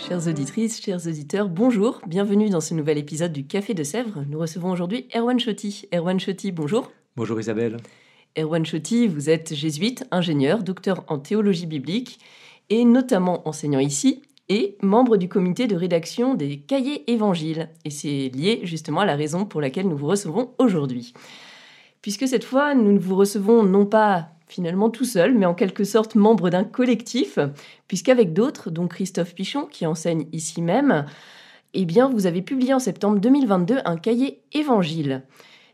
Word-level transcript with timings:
Chères 0.00 0.26
auditrices, 0.26 0.80
chers 0.80 1.06
auditeurs, 1.06 1.48
bonjour, 1.48 2.00
bienvenue 2.06 2.48
dans 2.48 2.62
ce 2.62 2.72
nouvel 2.72 2.96
épisode 2.96 3.32
du 3.32 3.46
Café 3.46 3.74
de 3.74 3.84
Sèvres. 3.84 4.24
Nous 4.28 4.38
recevons 4.38 4.70
aujourd'hui 4.70 5.06
Erwan 5.14 5.38
Chotti. 5.38 5.86
Erwan 5.94 6.18
Chotti, 6.18 6.52
bonjour. 6.52 6.90
Bonjour 7.16 7.38
Isabelle. 7.38 7.76
Erwan 8.36 8.64
Chotti, 8.64 9.06
vous 9.06 9.28
êtes 9.28 9.54
jésuite, 9.54 10.04
ingénieur, 10.10 10.62
docteur 10.62 11.04
en 11.08 11.18
théologie 11.18 11.66
biblique 11.66 12.18
et 12.70 12.84
notamment 12.84 13.46
enseignant 13.46 13.78
ici 13.78 14.22
et 14.48 14.78
membre 14.82 15.18
du 15.18 15.28
comité 15.28 15.66
de 15.66 15.76
rédaction 15.76 16.34
des 16.34 16.60
cahiers 16.60 17.08
évangiles. 17.10 17.68
Et 17.84 17.90
c'est 17.90 18.30
lié 18.34 18.60
justement 18.64 19.00
à 19.00 19.06
la 19.06 19.16
raison 19.16 19.44
pour 19.44 19.60
laquelle 19.60 19.86
nous 19.86 19.98
vous 19.98 20.08
recevons 20.08 20.54
aujourd'hui. 20.58 21.12
Puisque 22.00 22.26
cette 22.26 22.44
fois, 22.44 22.74
nous 22.74 22.98
vous 22.98 23.16
recevons 23.16 23.62
non 23.62 23.84
pas 23.84 24.30
finalement 24.50 24.90
tout 24.90 25.04
seul, 25.04 25.34
mais 25.34 25.46
en 25.46 25.54
quelque 25.54 25.84
sorte 25.84 26.14
membre 26.14 26.50
d'un 26.50 26.64
collectif, 26.64 27.38
puisqu'avec 27.88 28.32
d'autres, 28.32 28.70
dont 28.70 28.88
Christophe 28.88 29.34
Pichon, 29.34 29.66
qui 29.66 29.86
enseigne 29.86 30.26
ici 30.32 30.60
même, 30.60 31.06
eh 31.74 31.84
bien, 31.84 32.08
vous 32.08 32.26
avez 32.26 32.42
publié 32.42 32.74
en 32.74 32.78
septembre 32.78 33.20
2022 33.20 33.78
un 33.84 33.96
cahier 33.96 34.42
évangile. 34.52 35.22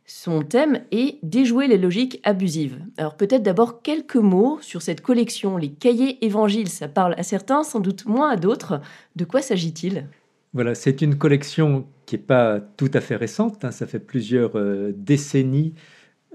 Son 0.05 0.43
thème 0.43 0.83
est 0.93 1.19
Déjouer 1.25 1.67
les 1.67 1.79
logiques 1.79 2.21
abusives. 2.23 2.79
Alors 2.97 3.17
peut-être 3.17 3.43
d'abord 3.43 3.83
quelques 3.83 4.17
mots 4.17 4.59
sur 4.61 4.81
cette 4.81 5.01
collection. 5.01 5.57
Les 5.57 5.71
cahiers 5.71 6.25
évangiles, 6.25 6.69
ça 6.69 6.87
parle 6.87 7.15
à 7.19 7.25
certains, 7.25 7.65
sans 7.65 7.81
doute 7.81 8.07
moins 8.07 8.31
à 8.31 8.37
d'autres. 8.37 8.81
De 9.17 9.25
quoi 9.25 9.43
s'agit-il? 9.43 10.07
Voilà, 10.53 10.77
c'est 10.77 11.03
une 11.03 11.19
collection 11.19 11.87
qui 12.07 12.15
n'est 12.15 12.23
pas 12.23 12.61
tout 12.61 12.91
à 12.95 13.01
fait 13.01 13.17
récente, 13.17 13.65
hein. 13.65 13.73
ça 13.73 13.87
fait 13.87 13.99
plusieurs 13.99 14.57
euh, 14.57 14.93
décennies. 14.97 15.75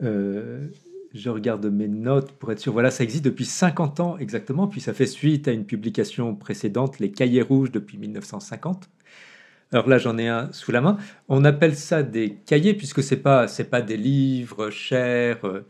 Euh, 0.04 0.68
je 1.14 1.30
regarde 1.30 1.66
mes 1.66 1.88
notes 1.88 2.32
pour 2.34 2.52
être 2.52 2.60
sûr. 2.60 2.74
Voilà, 2.74 2.92
ça 2.92 3.04
existe 3.04 3.26
depuis 3.26 3.46
50 3.46 4.00
ans 4.00 4.18
exactement, 4.18 4.68
puis 4.68 4.82
ça 4.82 4.94
fait 4.94 5.06
suite 5.06 5.48
à 5.48 5.52
une 5.52 5.66
publication 5.66 6.36
précédente, 6.36 7.00
les 7.00 7.12
Cahiers 7.12 7.42
rouges 7.42 7.72
depuis 7.72 7.98
1950. 7.98 8.90
Alors 9.74 9.88
là, 9.88 9.98
j'en 9.98 10.18
ai 10.18 10.28
un 10.28 10.52
sous 10.52 10.72
la 10.72 10.82
main. 10.82 10.98
On 11.30 11.46
appelle 11.46 11.76
ça 11.76 12.04
des 12.04 12.36
cahiers 12.46 12.74
puisque 12.74 13.02
c'est 13.02 13.18
pas 13.22 13.48
c'est 13.48 13.70
pas 13.70 13.82
des 13.82 13.96
livres 13.98 14.70
chers, 14.70 15.46
euh, 15.46 15.66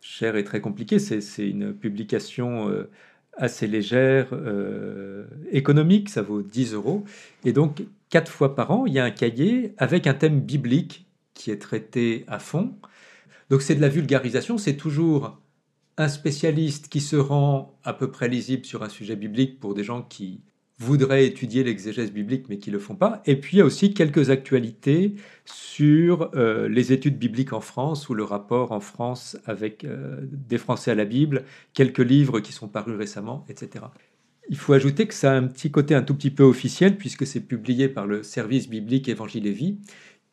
chers 0.00 0.36
et 0.36 0.44
très 0.44 0.60
compliqués. 0.60 0.98
C'est 0.98 1.48
une 1.48 1.74
publication 1.74 2.70
euh, 2.70 2.88
assez 3.36 3.66
légère, 3.66 4.28
euh, 4.32 5.26
économique. 5.50 6.08
Ça 6.08 6.22
vaut 6.22 6.42
10 6.42 6.72
euros. 6.74 7.04
Et 7.44 7.52
donc 7.52 7.82
quatre 8.08 8.32
fois 8.32 8.54
par 8.54 8.70
an, 8.70 8.86
il 8.86 8.94
y 8.94 8.98
a 8.98 9.04
un 9.04 9.10
cahier 9.10 9.74
avec 9.76 10.06
un 10.06 10.14
thème 10.14 10.40
biblique 10.40 11.06
qui 11.34 11.50
est 11.50 11.60
traité 11.60 12.24
à 12.28 12.38
fond. 12.38 12.74
Donc 13.50 13.62
c'est 13.62 13.74
de 13.74 13.80
la 13.80 13.88
vulgarisation, 13.88 14.58
c'est 14.58 14.76
toujours 14.76 15.40
un 15.98 16.08
spécialiste 16.08 16.88
qui 16.88 17.00
se 17.00 17.16
rend 17.16 17.78
à 17.84 17.92
peu 17.92 18.10
près 18.10 18.28
lisible 18.28 18.64
sur 18.64 18.82
un 18.82 18.88
sujet 18.88 19.16
biblique 19.16 19.60
pour 19.60 19.74
des 19.74 19.84
gens 19.84 20.02
qui 20.02 20.40
voudraient 20.78 21.26
étudier 21.26 21.62
l'exégèse 21.62 22.12
biblique 22.12 22.46
mais 22.48 22.58
qui 22.58 22.70
ne 22.70 22.74
le 22.74 22.80
font 22.80 22.96
pas. 22.96 23.22
Et 23.26 23.36
puis 23.36 23.56
il 23.56 23.58
y 23.60 23.62
a 23.62 23.64
aussi 23.64 23.94
quelques 23.94 24.30
actualités 24.30 25.14
sur 25.44 26.30
euh, 26.34 26.68
les 26.68 26.92
études 26.92 27.18
bibliques 27.18 27.52
en 27.52 27.60
France 27.60 28.08
ou 28.08 28.14
le 28.14 28.24
rapport 28.24 28.72
en 28.72 28.80
France 28.80 29.36
avec 29.44 29.84
euh, 29.84 30.18
des 30.22 30.58
Français 30.58 30.90
à 30.90 30.94
la 30.94 31.04
Bible, 31.04 31.44
quelques 31.72 31.98
livres 31.98 32.40
qui 32.40 32.52
sont 32.52 32.68
parus 32.68 32.96
récemment, 32.96 33.44
etc. 33.48 33.84
Il 34.48 34.56
faut 34.56 34.72
ajouter 34.72 35.06
que 35.06 35.14
ça 35.14 35.32
a 35.32 35.36
un 35.36 35.46
petit 35.46 35.70
côté 35.70 35.94
un 35.94 36.02
tout 36.02 36.14
petit 36.14 36.32
peu 36.32 36.42
officiel 36.42 36.96
puisque 36.96 37.26
c'est 37.26 37.40
publié 37.40 37.88
par 37.88 38.06
le 38.06 38.22
service 38.22 38.68
biblique 38.68 39.08
Évangile 39.08 39.46
et 39.46 39.52
Vie 39.52 39.78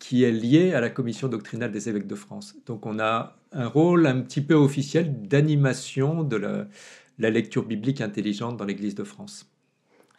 qui 0.00 0.24
est 0.24 0.32
lié 0.32 0.72
à 0.72 0.80
la 0.80 0.90
commission 0.90 1.28
doctrinale 1.28 1.70
des 1.70 1.88
évêques 1.88 2.08
de 2.08 2.16
France. 2.16 2.56
Donc 2.66 2.86
on 2.86 2.98
a 2.98 3.36
un 3.52 3.68
rôle 3.68 4.06
un 4.06 4.20
petit 4.22 4.40
peu 4.40 4.54
officiel 4.54 5.28
d'animation 5.28 6.24
de 6.24 6.36
la, 6.36 7.30
lecture 7.30 7.64
biblique 7.64 8.00
intelligente 8.00 8.56
dans 8.56 8.64
l'Église 8.64 8.94
de 8.96 9.04
France. 9.04 9.46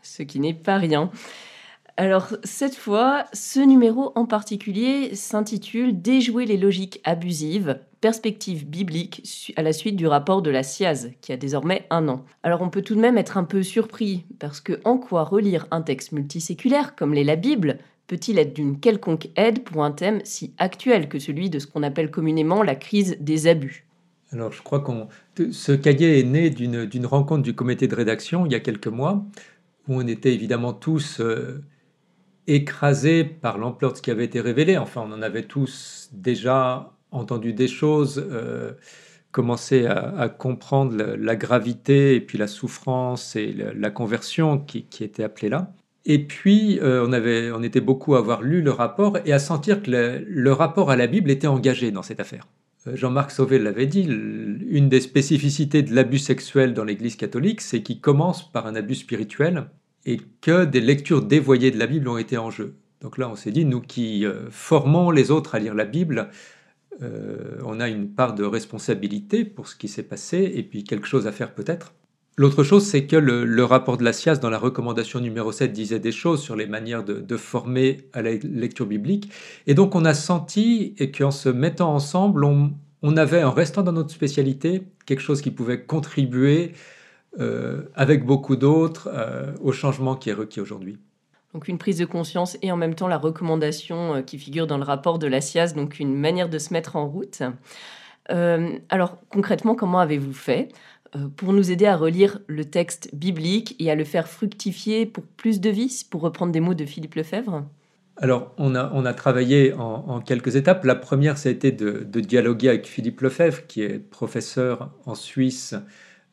Ce 0.03 0.23
qui 0.23 0.39
n'est 0.39 0.53
pas 0.53 0.77
rien. 0.77 1.11
Alors 1.97 2.29
cette 2.43 2.75
fois, 2.75 3.25
ce 3.33 3.59
numéro 3.59 4.11
en 4.15 4.25
particulier 4.25 5.15
s'intitule 5.15 5.99
Déjouer 5.99 6.45
les 6.45 6.57
logiques 6.57 7.01
abusives, 7.03 7.79
perspective 8.01 8.67
biblique 8.67 9.53
à 9.55 9.63
la 9.63 9.73
suite 9.73 9.95
du 9.95 10.07
rapport 10.07 10.43
de 10.43 10.51
la 10.51 10.63
SIAZ, 10.63 11.09
qui 11.21 11.33
a 11.33 11.37
désormais 11.37 11.85
un 11.89 12.07
an. 12.07 12.23
Alors 12.43 12.61
on 12.61 12.69
peut 12.69 12.81
tout 12.81 12.95
de 12.95 13.01
même 13.01 13.17
être 13.17 13.37
un 13.37 13.43
peu 13.43 13.63
surpris, 13.63 14.25
parce 14.39 14.61
que 14.61 14.79
en 14.85 14.97
quoi 14.97 15.23
relire 15.23 15.67
un 15.71 15.81
texte 15.81 16.11
multiséculaire 16.11 16.95
comme 16.95 17.13
l'est 17.13 17.23
la 17.23 17.35
Bible 17.35 17.79
peut-il 18.11 18.39
être 18.39 18.53
d'une 18.53 18.77
quelconque 18.77 19.29
aide 19.37 19.63
pour 19.63 19.85
un 19.85 19.91
thème 19.93 20.19
si 20.25 20.53
actuel 20.57 21.07
que 21.07 21.17
celui 21.17 21.49
de 21.49 21.59
ce 21.59 21.65
qu'on 21.67 21.81
appelle 21.81 22.11
communément 22.11 22.61
la 22.61 22.75
crise 22.75 23.15
des 23.21 23.47
abus? 23.47 23.85
Alors 24.33 24.51
je 24.51 24.61
crois 24.61 24.83
que 25.33 25.51
ce 25.53 25.71
cahier 25.71 26.19
est 26.19 26.23
né 26.23 26.49
d'une 26.49 27.05
rencontre 27.05 27.41
du 27.41 27.55
comité 27.55 27.87
de 27.87 27.95
rédaction 27.95 28.45
il 28.45 28.51
y 28.51 28.55
a 28.55 28.59
quelques 28.59 28.87
mois, 28.87 29.23
où 29.87 29.95
on 29.95 30.05
était 30.07 30.33
évidemment 30.33 30.73
tous 30.73 31.21
euh, 31.21 31.63
écrasés 32.47 33.23
par 33.23 33.57
l'ampleur 33.57 33.93
de 33.93 33.97
ce 33.97 34.01
qui 34.01 34.11
avait 34.11 34.25
été 34.25 34.41
révélé. 34.41 34.77
Enfin, 34.77 35.05
on 35.07 35.13
en 35.13 35.21
avait 35.21 35.43
tous 35.43 36.09
déjà 36.11 36.91
entendu 37.11 37.53
des 37.53 37.69
choses. 37.69 38.21
Euh, 38.29 38.73
commencé 39.31 39.85
à, 39.85 40.27
comprendre 40.27 40.97
la, 40.97 41.35
gravité 41.37 42.15
et 42.15 42.19
puis 42.19 42.37
la 42.37 42.47
souffrance 42.47 43.37
et 43.37 43.53
la, 43.53 43.89
conversion 43.89 44.57
qui, 44.57 44.83
qui 44.83 45.05
était 45.05 45.23
appelée 45.23 45.47
là. 45.47 45.71
Et 46.05 46.25
puis, 46.25 46.79
euh, 46.79 47.05
on, 47.07 47.13
avait, 47.13 47.51
on 47.51 47.61
était 47.61 47.81
beaucoup 47.81 48.15
à 48.15 48.19
avoir 48.19 48.41
lu 48.41 48.61
le 48.61 48.71
rapport 48.71 49.17
et 49.23 49.33
à 49.33 49.39
sentir 49.39 49.83
que 49.83 49.91
le, 50.27 50.53
rapport 50.53 50.89
à 50.89 50.95
la 50.95 51.07
Bible 51.07 51.29
était 51.29 51.47
engagé 51.47 51.91
dans 51.91 52.01
cette 52.01 52.19
affaire. 52.19 52.47
Euh, 52.87 52.95
Jean-Marc 52.95 53.31
Sauvé 53.31 53.59
l'avait 53.59 53.85
dit, 53.85 54.03
une 54.03 54.89
des 54.89 55.01
spécificités 55.01 55.83
de 55.83 55.93
l'abus 55.93 56.17
sexuel 56.17 56.73
dans 56.73 56.83
l'Église 56.83 57.15
catholique, 57.15 57.61
c'est 57.61 57.83
qu'il 57.83 58.01
commence 58.01 58.51
par 58.51 58.65
un 58.65 58.75
abus 58.75 58.95
spirituel 58.95 59.65
et 60.05 60.19
que 60.41 60.65
des 60.65 60.81
lectures 60.81 61.21
dévoyées 61.21 61.69
de 61.69 61.77
la 61.77 61.85
Bible 61.85 62.07
ont 62.07 62.17
été 62.17 62.37
en 62.37 62.49
jeu. 62.49 62.73
Donc 63.01 63.19
là, 63.19 63.29
on 63.29 63.35
s'est 63.35 63.51
dit, 63.51 63.65
nous 63.65 63.81
qui 63.81 64.25
euh, 64.25 64.49
formons 64.49 65.11
les 65.11 65.29
autres 65.29 65.53
à 65.53 65.59
lire 65.59 65.75
la 65.75 65.85
Bible, 65.85 66.29
on 67.65 67.79
a 67.79 67.89
une 67.89 68.09
part 68.09 68.35
de 68.35 68.43
responsabilité 68.43 69.43
pour 69.43 69.67
ce 69.67 69.75
qui 69.75 69.87
s'est 69.87 70.03
passé 70.03 70.51
et 70.53 70.61
puis 70.61 70.83
quelque 70.83 71.07
chose 71.07 71.25
à 71.25 71.31
faire 71.31 71.55
peut-être. 71.55 71.95
L'autre 72.41 72.63
chose, 72.63 72.83
c'est 72.83 73.05
que 73.05 73.15
le, 73.15 73.63
rapport 73.63 73.97
de 73.97 74.03
la 74.03 74.13
SIAS 74.13 74.37
dans 74.37 74.49
la 74.49 74.57
recommandation 74.57 75.19
numéro 75.19 75.51
7 75.51 75.71
disait 75.71 75.99
des 75.99 76.11
choses 76.11 76.41
sur 76.41 76.55
les 76.55 76.65
manières 76.65 77.03
de, 77.03 77.37
former 77.37 78.09
à 78.13 78.23
la 78.23 78.31
lecture 78.31 78.87
biblique. 78.87 79.31
Et 79.67 79.75
donc 79.75 79.93
on 79.93 80.05
a 80.05 80.15
senti 80.15 80.95
qu'en 81.15 81.29
se 81.29 81.49
mettant 81.49 81.93
ensemble, 81.93 82.43
on, 82.43 83.15
avait, 83.15 83.43
en 83.43 83.51
restant 83.51 83.83
dans 83.83 83.91
notre 83.91 84.09
spécialité, 84.09 84.81
quelque 85.05 85.19
chose 85.19 85.39
qui 85.39 85.51
pouvait 85.51 85.83
contribuer 85.83 86.71
euh, 87.39 87.83
avec 87.93 88.25
beaucoup 88.25 88.55
d'autres 88.55 89.07
euh, 89.13 89.53
au 89.61 89.71
changement 89.71 90.15
qui 90.15 90.31
est 90.31 90.33
requis 90.33 90.61
aujourd'hui. 90.61 90.97
Donc 91.53 91.67
une 91.67 91.77
prise 91.77 91.99
de 91.99 92.05
conscience 92.05 92.57
et 92.63 92.71
en 92.71 92.77
même 92.77 92.95
temps 92.95 93.07
la 93.07 93.19
recommandation 93.19 94.15
euh, 94.15 94.21
qui 94.23 94.39
figure 94.39 94.65
dans 94.65 94.79
le 94.79 94.83
rapport 94.83 95.19
de 95.19 95.27
la 95.27 95.41
SIAS, 95.41 95.73
donc 95.75 95.99
une 95.99 96.17
manière 96.17 96.49
de 96.49 96.57
se 96.57 96.73
mettre 96.73 96.95
en 96.95 97.07
route. 97.07 97.43
alors 98.29 99.17
concrètement, 99.29 99.75
comment 99.75 99.99
avez-vous 99.99 100.33
fait? 100.33 100.69
Pour 101.35 101.53
nous 101.53 101.71
aider 101.71 101.85
à 101.85 101.97
relire 101.97 102.39
le 102.47 102.65
texte 102.65 103.13
biblique 103.13 103.75
et 103.79 103.91
à 103.91 103.95
le 103.95 104.03
faire 104.03 104.27
fructifier 104.27 105.05
pour 105.05 105.23
plus 105.23 105.59
de 105.59 105.69
vie, 105.69 106.05
pour 106.09 106.21
reprendre 106.21 106.51
des 106.51 106.61
mots 106.61 106.73
de 106.73 106.85
Philippe 106.85 107.15
Lefebvre? 107.15 107.65
Alors, 108.17 108.53
on 108.57 108.75
a, 108.75 108.91
on 108.93 109.05
a 109.05 109.13
travaillé 109.13 109.73
en, 109.73 110.21
quelques 110.21 110.55
étapes. 110.55 110.85
La 110.85 110.95
première, 110.95 111.37
ça 111.37 111.49
a 111.49 111.51
été 111.51 111.71
de, 111.71 112.19
dialoguer 112.19 112.69
avec 112.69 112.85
Philippe 112.85 113.21
Lefebvre, 113.21 113.65
qui 113.65 113.81
est 113.81 113.97
professeur 113.97 114.91
en 115.05 115.15
Suisse 115.15 115.73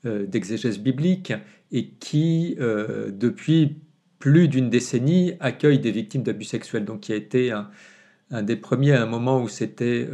euh, 0.04 0.26
d'exégèse 0.26 0.78
biblique 0.78 1.32
et 1.72 1.88
qui, 1.88 2.56
euh, 2.60 3.10
depuis 3.10 3.78
plus 4.18 4.48
d'une 4.48 4.68
décennie, 4.68 5.34
accueille 5.40 5.78
des 5.78 5.90
victimes 5.90 6.22
d'abus 6.22 6.44
sexuels. 6.44 6.84
Donc, 6.84 7.00
qui 7.00 7.12
a 7.12 7.16
été 7.16 7.52
un, 7.52 8.42
des 8.42 8.56
premiers 8.56 8.92
à 8.92 9.02
un 9.02 9.06
moment 9.06 9.40
où 9.40 9.48
c'était 9.48 10.06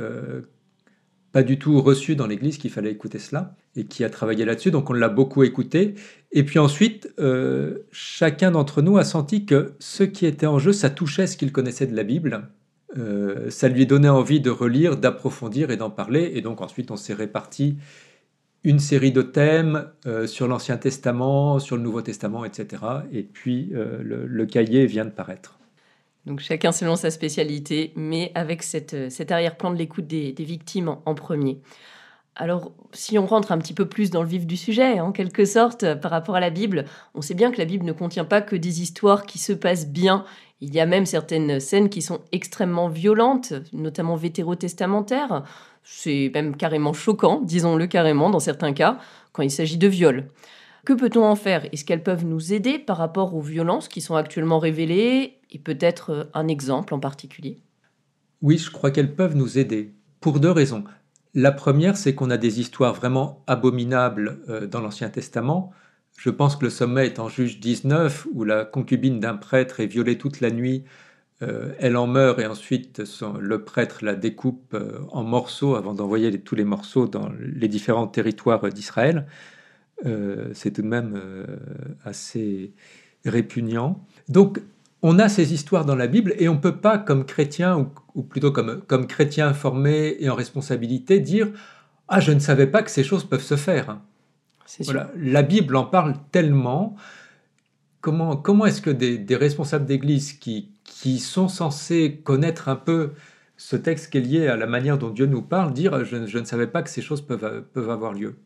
pas 1.34 1.42
du 1.42 1.58
tout 1.58 1.80
reçu 1.80 2.14
dans 2.14 2.28
l'Église 2.28 2.58
qu'il 2.58 2.70
fallait 2.70 2.92
écouter 2.92 3.18
cela 3.18 3.56
et 3.74 3.86
qui 3.86 4.04
a 4.04 4.08
travaillé 4.08 4.44
là-dessus. 4.44 4.70
Donc 4.70 4.88
on 4.88 4.92
l'a 4.92 5.08
beaucoup 5.08 5.42
écouté. 5.42 5.96
Et 6.30 6.44
puis 6.44 6.60
ensuite, 6.60 7.12
euh, 7.18 7.78
chacun 7.90 8.52
d'entre 8.52 8.82
nous 8.82 8.98
a 8.98 9.04
senti 9.04 9.44
que 9.44 9.72
ce 9.80 10.04
qui 10.04 10.26
était 10.26 10.46
en 10.46 10.60
jeu, 10.60 10.72
ça 10.72 10.90
touchait 10.90 11.26
ce 11.26 11.36
qu'il 11.36 11.50
connaissait 11.50 11.88
de 11.88 11.96
la 11.96 12.04
Bible. 12.04 12.50
Euh, 12.96 13.50
ça 13.50 13.66
lui 13.66 13.84
donnait 13.84 14.08
envie 14.08 14.38
de 14.38 14.48
relire, 14.48 14.96
d'approfondir 14.96 15.72
et 15.72 15.76
d'en 15.76 15.90
parler. 15.90 16.30
Et 16.36 16.40
donc 16.40 16.60
ensuite, 16.60 16.92
on 16.92 16.96
s'est 16.96 17.14
réparti 17.14 17.78
une 18.62 18.78
série 18.78 19.10
de 19.10 19.22
thèmes 19.22 19.88
euh, 20.06 20.28
sur 20.28 20.46
l'Ancien 20.46 20.76
Testament, 20.76 21.58
sur 21.58 21.76
le 21.76 21.82
Nouveau 21.82 22.02
Testament, 22.02 22.44
etc. 22.44 22.80
Et 23.12 23.24
puis 23.24 23.72
le, 23.72 24.46
cahier 24.46 24.86
vient 24.86 25.04
de 25.04 25.10
paraître. 25.10 25.58
Donc 26.26 26.40
chacun 26.40 26.72
selon 26.72 26.96
sa 26.96 27.10
spécialité, 27.10 27.92
mais 27.96 28.32
avec 28.34 28.62
cette, 28.62 29.10
cet 29.10 29.30
arrière-plan 29.30 29.70
de 29.70 29.76
l'écoute 29.76 30.06
des, 30.06 30.32
victimes 30.38 30.96
en, 31.04 31.14
premier. 31.14 31.58
Alors, 32.34 32.72
si 32.92 33.18
on 33.18 33.26
rentre 33.26 33.52
un 33.52 33.58
petit 33.58 33.74
peu 33.74 33.86
plus 33.86 34.10
dans 34.10 34.22
le 34.22 34.28
vif 34.28 34.46
du 34.46 34.56
sujet, 34.56 35.00
en 35.00 35.12
quelque 35.12 35.44
sorte, 35.44 35.94
par 36.00 36.10
rapport 36.10 36.34
à 36.34 36.40
la 36.40 36.50
Bible, 36.50 36.86
on 37.14 37.20
sait 37.20 37.34
bien 37.34 37.50
que 37.50 37.58
la 37.58 37.66
Bible 37.66 37.84
ne 37.84 37.92
contient 37.92 38.24
pas 38.24 38.40
que 38.40 38.56
des 38.56 38.80
histoires 38.80 39.26
qui 39.26 39.38
se 39.38 39.52
passent 39.52 39.88
bien. 39.88 40.24
Il 40.60 40.74
y 40.74 40.80
a 40.80 40.86
même 40.86 41.06
certaines 41.06 41.60
scènes 41.60 41.90
qui 41.90 42.00
sont 42.00 42.20
extrêmement 42.32 42.88
violentes, 42.88 43.52
notamment 43.72 44.16
vétérotestamentaires. 44.16 45.44
C'est 45.82 46.30
même 46.34 46.56
carrément 46.56 46.94
choquant, 46.94 47.42
disons-le 47.42 47.86
carrément, 47.86 48.30
dans 48.30 48.40
certains 48.40 48.72
cas, 48.72 48.98
quand 49.32 49.42
il 49.42 49.50
s'agit 49.50 49.76
de 49.76 49.88
viol. 49.88 50.30
Que 50.84 50.92
peut-on 50.92 51.24
en 51.24 51.36
faire? 51.36 51.66
Est-ce 51.72 51.84
qu'elles 51.84 52.02
peuvent 52.02 52.26
nous 52.26 52.52
aider 52.52 52.78
par 52.78 52.96
rapport 52.98 53.34
aux 53.34 53.40
violences 53.40 53.88
qui 53.88 54.00
sont 54.00 54.16
actuellement 54.16 54.58
révélées? 54.58 55.38
Et 55.54 55.58
peut-être 55.58 56.10
euh, 56.10 56.24
un 56.34 56.48
exemple 56.48 56.92
en 56.92 57.00
particulier? 57.00 57.62
Oui, 58.42 58.58
je 58.58 58.70
crois 58.70 58.90
qu'elles 58.90 59.14
peuvent 59.14 59.36
nous 59.36 59.56
aider. 59.56 59.94
Pour 60.20 60.40
deux 60.40 60.50
raisons. 60.50 60.84
La 61.32 61.52
première, 61.52 61.96
c'est 61.96 62.14
qu'on 62.14 62.30
a 62.30 62.36
des 62.36 62.60
histoires 62.60 62.92
vraiment 62.92 63.42
abominables 63.46 64.40
euh, 64.48 64.66
dans 64.66 64.80
l'Ancien 64.80 65.08
Testament. 65.08 65.72
Je 66.18 66.30
pense 66.30 66.56
que 66.56 66.64
le 66.64 66.70
sommet 66.70 67.06
est 67.06 67.18
en 67.18 67.28
Juge 67.28 67.60
19, 67.60 68.26
où 68.34 68.44
la 68.44 68.64
concubine 68.64 69.20
d'un 69.20 69.36
prêtre 69.36 69.80
est 69.80 69.86
violée 69.86 70.18
toute 70.18 70.40
la 70.40 70.50
nuit 70.50 70.84
euh, 71.42 71.74
elle 71.80 71.96
en 71.96 72.06
meurt 72.06 72.38
et 72.38 72.46
ensuite 72.46 73.02
le 73.40 73.64
prêtre 73.64 74.04
la 74.04 74.14
découpe 74.14 74.76
en 75.10 75.24
morceaux 75.24 75.74
avant 75.74 75.92
d'envoyer 75.92 76.40
tous 76.40 76.54
les 76.54 76.62
morceaux 76.62 77.08
dans 77.08 77.28
les 77.40 77.66
différents 77.66 78.06
territoires 78.06 78.68
d'Israël. 78.68 79.26
C'est 80.04 80.70
tout 80.70 80.82
de 80.82 80.86
même 80.86 81.20
assez 82.04 82.72
répugnant. 83.24 84.04
Donc, 84.28 84.60
on 85.06 85.18
a 85.18 85.28
ces 85.28 85.52
histoires 85.52 85.84
dans 85.84 85.96
la 85.96 86.06
Bible 86.06 86.34
et 86.38 86.48
on 86.48 86.54
ne 86.54 86.58
peut 86.58 86.78
pas, 86.78 86.96
comme 86.96 87.26
chrétien, 87.26 87.90
ou, 88.14 88.22
plutôt 88.22 88.52
comme, 88.52 88.80
comme 88.86 89.06
chrétien 89.06 89.48
informé 89.48 90.16
et 90.18 90.30
en 90.30 90.34
responsabilité, 90.34 91.20
dire 91.20 91.48
Ah, 92.08 92.20
je 92.20 92.32
ne 92.32 92.38
savais 92.38 92.66
pas 92.66 92.82
que 92.82 92.90
ces 92.90 93.04
choses 93.04 93.24
peuvent 93.24 93.42
se 93.42 93.56
faire. 93.56 93.98
Voilà. 94.80 95.10
La 95.14 95.42
Bible 95.42 95.76
en 95.76 95.84
parle 95.84 96.14
tellement. 96.32 96.96
Comment, 98.00 98.38
comment 98.38 98.64
est-ce 98.64 98.80
que 98.80 98.88
des, 98.88 99.18
des 99.18 99.36
responsables 99.36 99.84
d'église 99.84 100.32
qui, 100.32 100.70
qui 100.84 101.18
sont 101.18 101.48
censés 101.48 102.22
connaître 102.24 102.70
un 102.70 102.76
peu 102.76 103.12
ce 103.58 103.76
texte 103.76 104.10
qui 104.10 104.18
est 104.18 104.22
lié 104.22 104.46
à 104.46 104.56
la 104.56 104.66
manière 104.66 104.96
dont 104.96 105.10
Dieu 105.10 105.26
nous 105.26 105.42
parle, 105.42 105.74
dire 105.74 106.02
je, 106.06 106.16
ne 106.16 106.44
savais 106.44 106.66
pas 106.66 106.82
que 106.82 106.88
ces 106.88 107.02
choses 107.02 107.20
peuvent, 107.20 107.62
peuvent 107.74 107.90
avoir 107.90 108.14
lieu. 108.14 108.36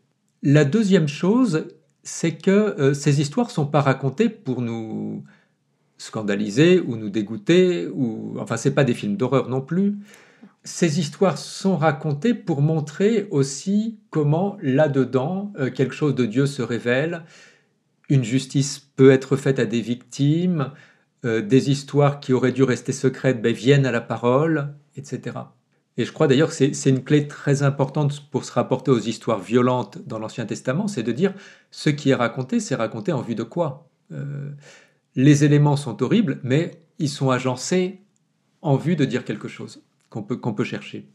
La 0.43 0.65
deuxième 0.65 1.07
chose, 1.09 1.69
c'est 2.03 2.33
que 2.33 2.51
euh, 2.51 2.95
ces 2.95 3.21
histoires 3.21 3.53
sont 3.53 3.67
pas 3.67 3.81
racontées 3.81 4.29
pour 4.29 4.61
nous 4.61 5.23
scandaliser 5.99 6.81
ou 6.81 6.97
nous 6.97 7.11
dégoûter, 7.11 7.89
ou 7.89 8.37
enfin 8.39 8.57
c'est 8.57 8.75
pas 8.75 8.85
des 8.85 8.95
films 8.95 9.17
d'horreur 9.17 9.49
non 9.49 9.61
plus. 9.61 9.97
Ces 10.65 11.01
histoires 11.01 11.39
sont 11.39 11.77
racontées 11.77 12.35
pour 12.35 12.63
montrer 12.63 13.27
aussi 13.31 13.99
comment 14.11 14.57
là-dedans 14.63 15.53
euh, 15.59 15.71
quelque 15.71 15.95
chose 15.95 16.15
de 16.15 16.25
Dieu 16.25 16.47
se 16.47 16.63
révèle, 16.63 17.25
une 18.09 18.25
justice 18.25 18.79
peut 18.79 19.11
être 19.11 19.37
faite 19.37 19.59
à 19.59 19.67
des 19.67 19.81
victimes, 19.81 20.73
euh, 21.25 21.43
des 21.43 21.71
histoires 21.71 22.21
qui 22.21 22.33
auraient 22.33 22.53
dû 22.53 22.63
rester 22.63 22.93
secrètes 22.93 23.43
ben, 23.43 23.53
viennent 23.53 23.87
à 23.87 23.93
la 23.93 24.01
parole, 24.01 24.75
etc. 24.97 25.37
Et 25.97 26.05
je 26.05 26.13
crois 26.13 26.29
d'ailleurs 26.29 26.51
que 26.51 26.55
c'est 26.55 26.91
une 26.91 27.03
clé 27.03 27.27
très 27.27 27.65
importante 27.65 28.21
pour 28.31 28.45
se 28.45 28.53
rapporter 28.53 28.93
aux 28.93 29.01
histoires 29.01 29.41
violentes 29.41 29.99
dans 30.07 30.21
l'Ancien 30.21 30.47
Testament, 30.47 30.87
c'est 30.87 31.03
de 31.03 31.11
dire 31.11 31.35
ce 31.73 31.91
qui 31.91 32.11
est 32.11 32.15
raconté, 32.15 32.61
c'est 32.61 32.77
raconté 32.77 33.13
en 33.13 33.21
vue 33.21 33.35
de 33.35 33.43
quoi? 33.43 33.89
Euh, 34.13 34.53
Les 35.19 35.43
éléments 35.43 35.75
sont 35.75 36.01
horribles, 36.01 36.39
mais 36.45 36.71
ils 37.01 37.09
sont 37.09 37.31
agencés 37.31 37.99
en 38.63 38.77
vue 38.77 38.95
de 38.95 39.05
dire 39.05 39.25
quelque 39.25 39.49
chose 39.49 39.83
qu'on 40.11 40.23
peut, 40.23 40.37
qu'on 40.37 40.55
peut 40.55 40.63
chercher. 40.63 41.09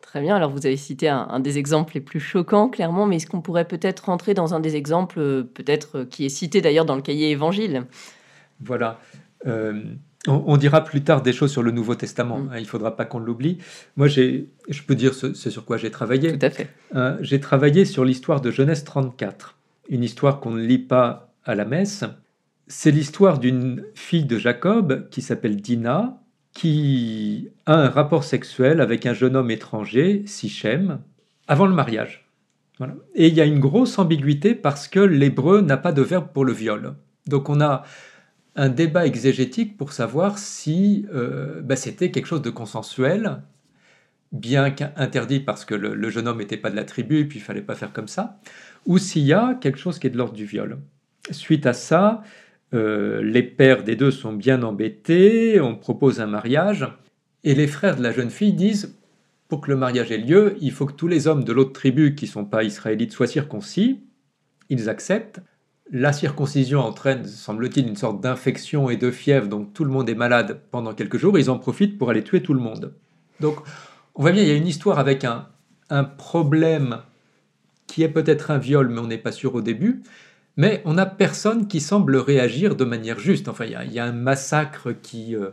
Très 0.00 0.22
bien, 0.22 0.34
alors 0.34 0.50
vous 0.50 0.64
avez 0.64 0.78
cité 0.78 1.06
un, 1.06 1.38
des 1.38 1.58
exemples 1.58 1.92
les 1.96 2.00
plus 2.00 2.18
choquants, 2.18 2.70
clairement, 2.70 3.04
mais 3.04 3.16
est-ce 3.16 3.26
qu'on 3.26 3.42
pourrait 3.42 3.68
peut-être 3.68 4.06
rentrer 4.06 4.32
dans 4.32 4.54
un 4.54 4.60
des 4.60 4.74
exemples, 4.74 5.18
euh, 5.18 5.42
peut-être 5.42 6.04
qui 6.04 6.24
est 6.24 6.30
cité 6.30 6.62
d'ailleurs 6.62 6.86
dans 6.86 6.96
le 6.96 7.02
cahier 7.02 7.30
évangile? 7.30 7.84
Voilà. 8.58 8.98
Euh, 9.46 9.82
on, 10.26 10.56
dira 10.56 10.82
plus 10.82 11.04
tard 11.04 11.20
des 11.20 11.34
choses 11.34 11.52
sur 11.52 11.62
le 11.62 11.72
Nouveau 11.72 11.96
Testament. 11.96 12.38
Mm. 12.38 12.48
Hein, 12.52 12.56
il 12.56 12.62
ne 12.62 12.68
faudra 12.68 12.96
pas 12.96 13.04
qu'on 13.04 13.18
l'oublie. 13.18 13.58
Moi, 13.98 14.08
je 14.08 14.46
peux 14.86 14.94
dire 14.94 15.12
ce, 15.12 15.34
sur 15.34 15.66
quoi 15.66 15.76
j'ai 15.76 15.90
travaillé. 15.90 16.38
Tout 16.38 16.46
à 16.46 16.50
fait. 16.50 16.70
Euh, 16.96 17.18
j'ai 17.20 17.38
travaillé 17.38 17.84
sur 17.84 18.06
l'histoire 18.06 18.40
de 18.40 18.50
Genèse 18.50 18.82
34, 18.84 19.58
une 19.90 20.04
histoire 20.04 20.40
qu'on 20.40 20.52
ne 20.52 20.62
lit 20.62 20.78
pas 20.78 21.34
à 21.44 21.54
la 21.54 21.66
messe. 21.66 22.04
C'est 22.72 22.92
l'histoire 22.92 23.40
d'une 23.40 23.82
fille 23.96 24.26
de 24.26 24.38
Jacob 24.38 25.08
qui 25.10 25.22
s'appelle 25.22 25.56
Dina, 25.56 26.22
qui 26.52 27.48
a 27.66 27.74
un 27.74 27.88
rapport 27.88 28.22
sexuel 28.22 28.80
avec 28.80 29.06
un 29.06 29.12
jeune 29.12 29.34
homme 29.34 29.50
étranger, 29.50 30.22
Sichem, 30.26 31.00
avant 31.48 31.66
le 31.66 31.74
mariage. 31.74 32.28
Et 33.16 33.26
il 33.26 33.34
y 33.34 33.40
a 33.40 33.44
une 33.44 33.58
grosse 33.58 33.98
ambiguïté 33.98 34.54
parce 34.54 34.86
que 34.86 35.00
l'hébreu 35.00 35.62
n'a 35.62 35.78
pas 35.78 35.90
de 35.90 36.00
verbe 36.00 36.28
pour 36.32 36.44
le 36.44 36.52
viol. 36.52 36.94
Donc 37.26 37.48
on 37.48 37.60
a 37.60 37.82
un 38.54 38.68
débat 38.68 39.04
exégétique 39.04 39.76
pour 39.76 39.92
savoir 39.92 40.38
si 40.38 41.06
euh, 41.12 41.62
bah, 41.62 41.74
c'était 41.74 42.12
quelque 42.12 42.26
chose 42.26 42.42
de 42.42 42.50
consensuel, 42.50 43.42
bien 44.30 44.70
qu'interdit 44.70 45.40
parce 45.40 45.64
que 45.64 45.74
le, 45.74 46.08
jeune 46.08 46.28
homme 46.28 46.38
n'était 46.38 46.56
pas 46.56 46.70
de 46.70 46.76
la 46.76 46.84
tribu, 46.84 47.26
puis 47.26 47.40
il 47.40 47.42
fallait 47.42 47.62
pas 47.62 47.74
faire 47.74 47.92
comme 47.92 48.06
ça, 48.06 48.38
ou 48.86 48.98
s'il 48.98 49.24
y 49.24 49.32
a 49.32 49.58
quelque 49.60 49.78
chose 49.80 49.98
qui 49.98 50.06
est 50.06 50.10
de 50.10 50.16
l'ordre 50.16 50.34
du 50.34 50.44
viol. 50.44 50.78
Suite 51.32 51.66
à 51.66 51.72
ça, 51.72 52.22
euh, 52.74 53.22
les 53.22 53.42
pères 53.42 53.84
des 53.84 53.96
deux 53.96 54.10
sont 54.10 54.32
bien 54.32 54.62
embêtés, 54.62 55.60
on 55.60 55.74
propose 55.74 56.20
un 56.20 56.26
mariage, 56.26 56.86
et 57.44 57.54
les 57.54 57.66
frères 57.66 57.96
de 57.96 58.02
la 58.02 58.12
jeune 58.12 58.30
fille 58.30 58.52
disent, 58.52 58.98
pour 59.48 59.60
que 59.60 59.70
le 59.70 59.76
mariage 59.76 60.12
ait 60.12 60.18
lieu, 60.18 60.56
il 60.60 60.70
faut 60.70 60.86
que 60.86 60.92
tous 60.92 61.08
les 61.08 61.26
hommes 61.26 61.42
de 61.44 61.52
l'autre 61.52 61.72
tribu 61.72 62.14
qui 62.14 62.26
ne 62.26 62.30
sont 62.30 62.44
pas 62.44 62.62
israélites 62.62 63.12
soient 63.12 63.26
circoncis, 63.26 64.00
ils 64.68 64.88
acceptent, 64.88 65.40
la 65.92 66.12
circoncision 66.12 66.80
entraîne, 66.80 67.24
semble-t-il, 67.26 67.88
une 67.88 67.96
sorte 67.96 68.20
d'infection 68.20 68.90
et 68.90 68.96
de 68.96 69.10
fièvre, 69.10 69.48
donc 69.48 69.72
tout 69.72 69.84
le 69.84 69.90
monde 69.90 70.08
est 70.08 70.14
malade 70.14 70.60
pendant 70.70 70.94
quelques 70.94 71.18
jours, 71.18 71.38
ils 71.38 71.50
en 71.50 71.58
profitent 71.58 71.98
pour 71.98 72.10
aller 72.10 72.22
tuer 72.22 72.42
tout 72.42 72.54
le 72.54 72.60
monde. 72.60 72.94
Donc 73.40 73.56
on 74.14 74.22
voit 74.22 74.32
bien, 74.32 74.42
il 74.42 74.48
y 74.48 74.52
a 74.52 74.56
une 74.56 74.66
histoire 74.66 74.98
avec 74.98 75.24
un, 75.24 75.48
problème 76.18 76.98
qui 77.88 78.04
est 78.04 78.08
peut-être 78.08 78.52
un 78.52 78.58
viol, 78.58 78.88
mais 78.88 79.00
on 79.00 79.08
n'est 79.08 79.18
pas 79.18 79.32
sûr 79.32 79.56
au 79.56 79.60
début, 79.60 80.02
mais 80.56 80.82
on 80.84 80.94
n'a 80.94 81.06
personne 81.06 81.68
qui 81.68 81.80
semble 81.80 82.16
réagir 82.16 82.76
de 82.76 82.84
manière 82.84 83.18
juste. 83.18 83.48
Enfin, 83.48 83.64
il 83.64 83.92
y 83.92 83.98
a, 83.98 84.04
un 84.04 84.12
massacre 84.12 84.92
qui, 84.92 85.34
euh, 85.34 85.50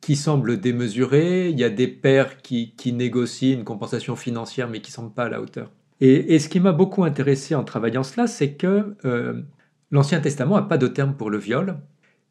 qui 0.00 0.16
semble 0.16 0.58
démesuré, 0.60 1.48
il 1.48 1.58
y 1.58 1.64
a 1.64 1.70
des 1.70 1.88
pères 1.88 2.38
qui, 2.38 2.74
négocient 2.86 3.58
une 3.58 3.64
compensation 3.64 4.16
financière, 4.16 4.68
mais 4.68 4.80
qui 4.80 4.90
ne 4.90 4.94
semblent 4.94 5.14
pas 5.14 5.24
à 5.24 5.28
la 5.28 5.40
hauteur. 5.40 5.70
Et, 6.00 6.38
ce 6.38 6.48
qui 6.48 6.60
m'a 6.60 6.72
beaucoup 6.72 7.04
intéressé 7.04 7.54
en 7.54 7.64
travaillant 7.64 8.02
cela, 8.02 8.26
c'est 8.26 8.52
que 8.52 8.96
euh, 9.04 9.42
l'Ancien 9.90 10.20
Testament 10.20 10.56
n'a 10.56 10.62
pas 10.62 10.78
de 10.78 10.88
terme 10.88 11.14
pour 11.14 11.30
le 11.30 11.38
viol. 11.38 11.78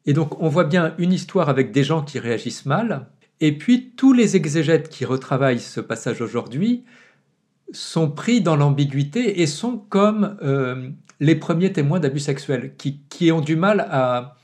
Et 0.06 0.12
donc 0.12 0.40
on 0.40 0.48
voit 0.48 0.64
bien 0.64 0.94
une 0.98 1.12
histoire 1.12 1.48
avec 1.48 1.72
des 1.72 1.82
gens 1.82 2.02
qui 2.02 2.18
réagissent 2.18 2.66
mal, 2.66 3.08
et 3.40 3.56
puis 3.56 3.92
tous 3.96 4.12
les 4.12 4.36
exégètes 4.36 4.88
qui 4.88 5.04
retravaillent 5.04 5.58
ce 5.58 5.80
passage 5.80 6.20
aujourd'hui 6.20 6.84
sont 7.72 8.10
pris 8.10 8.40
dans 8.40 8.56
l'ambiguïté 8.56 9.40
et 9.40 9.46
sont 9.46 9.78
comme 9.88 10.36
euh, 10.42 10.90
les 11.20 11.34
premiers 11.34 11.72
témoins 11.72 12.00
d'abus 12.00 12.20
sexuels, 12.20 12.74
qui, 12.76 13.00
qui, 13.08 13.32
ont 13.32 13.40
du 13.40 13.56
mal 13.56 13.86
à, 13.90 14.36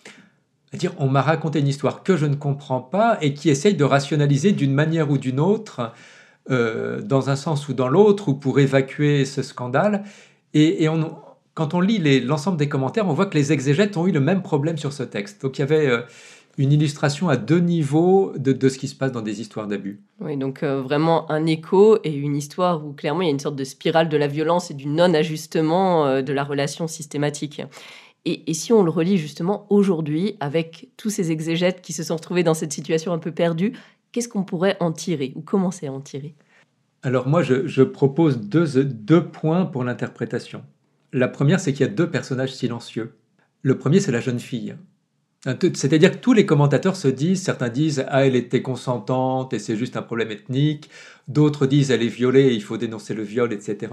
dire 0.73 0.93
on 0.99 1.09
m'a 1.09 1.23
raconté 1.23 1.61
une 1.61 1.69
histoire 1.69 2.03
que 2.03 2.17
je 2.17 2.27
ne 2.27 2.35
comprends 2.35 2.81
pas 2.81 3.19
et 3.21 3.35
qui 3.35 3.51
essayent 3.51 3.75
de 3.75 3.85
rationaliser 3.85 4.53
d'une 4.53 4.73
manière 4.73 5.11
ou 5.11 5.19
d'une 5.19 5.41
autre 5.41 5.93
euh, 6.51 7.01
dans 7.03 7.31
un 7.31 7.37
sens 7.37 7.69
ou 7.69 7.75
dans 7.75 7.89
l'autre, 7.89 8.29
ou 8.29 8.35
pour 8.35 8.59
évacuer 8.59 9.25
ce 9.25 9.43
scandale. 9.43 10.05
Et, 10.55 10.89
quand 11.55 11.75
on 11.75 11.81
lit 11.81 12.21
l'ensemble 12.21 12.57
des 12.57 12.69
commentaires, 12.69 13.07
on 13.07 13.13
voit 13.13 13.27
que 13.27 13.37
les 13.37 13.53
exégètes 13.53 13.97
ont 13.97 14.07
eu 14.07 14.13
le 14.13 14.21
même 14.21 14.43
problème 14.43 14.79
sur 14.79 14.93
ce 14.93 15.03
texte. 15.03 15.43
Donc 15.43 15.59
il 15.59 15.61
y 15.61 15.65
avait 15.65 15.87
euh, 15.87 16.01
une 16.59 16.73
illustration 16.73 17.29
à 17.29 17.37
deux 17.37 17.61
niveaux 17.61 18.33
de, 18.37 18.69
ce 18.69 18.79
qui 18.79 18.89
se 18.89 18.95
passe 18.95 19.13
dans 19.13 19.23
des 19.23 19.41
histoires 19.41 19.67
d'abus. 19.67 20.01
Oui, 20.21 20.37
donc 20.37 20.63
euh, 20.63 20.83
vraiment 20.83 21.31
un 21.31 21.47
écho 21.47 21.99
et 22.05 22.13
une 22.13 22.37
histoire 22.37 22.85
où 22.85 22.93
clairement 22.93 23.23
il 23.23 23.27
y 23.27 23.29
a 23.29 23.33
une 23.33 23.39
sorte 23.39 23.57
de 23.57 23.65
spirale 23.65 24.09
de 24.09 24.17
la 24.17 24.27
violence 24.27 24.71
et 24.71 24.75
du 24.75 24.87
non-ajustement 24.87 26.23
de 26.23 26.33
la 26.33 26.45
relation 26.45 26.87
systématique. 26.87 27.63
Et, 28.27 28.51
et, 28.51 28.55
si 28.55 28.73
on 28.75 28.83
le 28.83 28.91
relit 28.91 29.17
justement 29.17 29.67
aujourd'hui 29.71 30.37
avec 30.41 30.91
tous 30.99 31.09
ces 31.09 31.31
exégètes 31.31 31.81
qui 31.81 31.95
se 31.95 32.03
sont 32.03 32.17
retrouvés 32.17 32.43
dans 32.43 32.53
cette 32.53 32.73
situation 32.73 33.15
un 33.15 33.19
peu 33.19 33.33
perdue, 33.33 33.73
qu'est-ce 34.13 34.29
qu'on 34.29 34.45
pourrait 34.45 34.77
en 34.81 34.93
tirer 34.93 35.33
ou 35.37 35.41
commencer 35.41 35.87
à 35.87 35.93
en 35.93 36.01
tirer? 36.01 36.35
Alors 37.03 37.27
moi, 37.27 37.43
je, 37.43 37.83
propose 37.83 38.41
deux, 38.41 38.85
deux 38.85 39.27
points 39.27 39.65
pour 39.65 39.85
l'interprétation. 39.85 40.63
La 41.13 41.29
première, 41.29 41.59
c'est 41.59 41.73
qu'il 41.73 41.87
y 41.87 41.89
a 41.89 41.93
deux 41.93 42.11
personnages 42.11 42.55
silencieux. 42.55 43.15
Le 43.63 43.79
premier, 43.79 44.01
c'est 44.01 44.13
la 44.13 44.21
jeune 44.21 44.39
fille. 44.39 44.77
C'est-à-dire 45.45 46.13
que 46.13 46.19
tous 46.19 46.35
les 46.35 46.45
commentateurs 46.45 46.97
se 46.97 47.09
disent, 47.09 47.43
certains 47.43 47.71
disent 47.71 48.05
ah 48.09 48.27
elle 48.27 48.37
était 48.37 48.61
consentante 48.61 49.55
et 49.55 49.59
c'est 49.59 49.77
juste 49.77 49.97
un 49.97 50.03
problème 50.03 50.31
ethnique, 50.31 50.91
d'autres 51.29 51.67
disent 51.67 51.91
elle 51.91 52.03
est 52.03 52.09
violée, 52.09 52.53
il 52.53 52.63
faut 52.63 52.77
dénoncer 52.77 53.15
le 53.15 53.23
viol, 53.23 53.53
etc. 53.53 53.93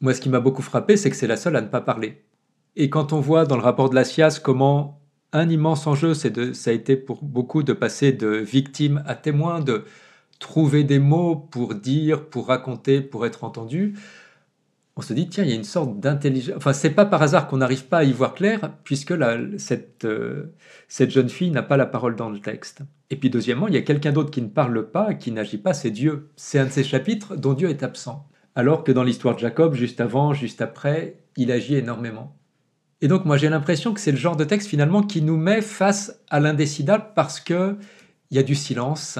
Moi, 0.00 0.14
ce 0.14 0.20
qui 0.20 0.28
m'a 0.28 0.40
beaucoup 0.40 0.62
frappé, 0.62 0.96
c'est 0.96 1.10
que 1.10 1.16
c'est 1.16 1.26
la 1.26 1.36
seule 1.36 1.56
à 1.56 1.60
ne 1.60 1.66
pas 1.66 1.80
parler. 1.80 2.22
Et 2.76 2.90
quand 2.90 3.12
on 3.12 3.20
voit 3.20 3.44
dans 3.44 3.56
le 3.56 3.62
rapport 3.62 3.90
de 3.90 3.94
la 3.94 4.04
SIAS 4.04 4.40
comment 4.42 5.00
un 5.32 5.48
immense 5.48 5.86
enjeu, 5.86 6.14
c'est 6.14 6.30
de, 6.30 6.52
ça 6.52 6.70
a 6.70 6.74
été 6.74 6.96
pour 6.96 7.24
beaucoup 7.24 7.64
de 7.64 7.72
passer 7.72 8.12
de 8.12 8.28
victime 8.28 9.02
à 9.06 9.16
témoin, 9.16 9.60
de 9.60 9.84
trouver 10.38 10.84
des 10.84 11.00
mots 11.00 11.34
pour 11.34 11.74
dire, 11.74 12.28
pour 12.28 12.48
raconter, 12.48 13.00
pour 13.00 13.26
être 13.26 13.42
entendu, 13.42 13.94
on 14.96 15.02
se 15.02 15.12
dit, 15.12 15.28
tiens, 15.28 15.42
il 15.42 15.50
y 15.50 15.52
a 15.52 15.56
une 15.56 15.64
sorte 15.64 15.98
d'intelligence. 15.98 16.56
Enfin, 16.56 16.72
c'est 16.72 16.90
pas 16.90 17.04
par 17.04 17.20
hasard 17.20 17.48
qu'on 17.48 17.56
n'arrive 17.56 17.86
pas 17.86 17.98
à 17.98 18.04
y 18.04 18.12
voir 18.12 18.32
clair, 18.34 18.72
puisque 18.84 19.14
cette, 19.58 20.04
euh, 20.04 20.54
cette 20.86 21.10
jeune 21.10 21.28
fille 21.28 21.50
n'a 21.50 21.64
pas 21.64 21.76
la 21.76 21.86
parole 21.86 22.14
dans 22.14 22.30
le 22.30 22.38
texte. 22.38 22.82
Et 23.10 23.16
puis, 23.16 23.28
deuxièmement, 23.28 23.66
il 23.66 23.74
y 23.74 23.76
a 23.78 23.82
quelqu'un 23.82 24.12
d'autre 24.12 24.30
qui 24.30 24.40
ne 24.40 24.48
parle 24.48 24.90
pas, 24.90 25.14
qui 25.14 25.32
n'agit 25.32 25.58
pas, 25.58 25.74
c'est 25.74 25.90
Dieu. 25.90 26.30
C'est 26.36 26.60
un 26.60 26.66
de 26.66 26.70
ces 26.70 26.84
chapitres 26.84 27.36
dont 27.36 27.54
Dieu 27.54 27.70
est 27.70 27.82
absent. 27.82 28.28
Alors 28.54 28.84
que 28.84 28.92
dans 28.92 29.02
l'histoire 29.02 29.34
de 29.34 29.40
Jacob, 29.40 29.74
juste 29.74 30.00
avant, 30.00 30.32
juste 30.32 30.62
après, 30.62 31.16
il 31.36 31.50
agit 31.50 31.74
énormément. 31.74 32.36
Et 33.00 33.08
donc, 33.08 33.24
moi, 33.24 33.36
j'ai 33.36 33.48
l'impression 33.48 33.94
que 33.94 34.00
c'est 34.00 34.12
le 34.12 34.16
genre 34.16 34.36
de 34.36 34.44
texte, 34.44 34.68
finalement, 34.68 35.02
qui 35.02 35.22
nous 35.22 35.36
met 35.36 35.60
face 35.60 36.20
à 36.30 36.38
l'indécidable 36.38 37.06
parce 37.16 37.40
qu'il 37.40 37.76
y 38.30 38.38
a 38.38 38.44
du 38.44 38.54
silence 38.54 39.18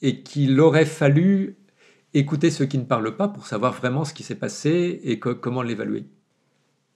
et 0.00 0.22
qu'il 0.22 0.60
aurait 0.60 0.86
fallu 0.86 1.56
écouter 2.14 2.50
ceux 2.50 2.66
qui 2.66 2.78
ne 2.78 2.84
parlent 2.84 3.16
pas 3.16 3.28
pour 3.28 3.46
savoir 3.46 3.72
vraiment 3.72 4.04
ce 4.04 4.14
qui 4.14 4.22
s'est 4.22 4.34
passé 4.34 5.00
et 5.04 5.18
comment 5.18 5.62
l'évaluer. 5.62 6.04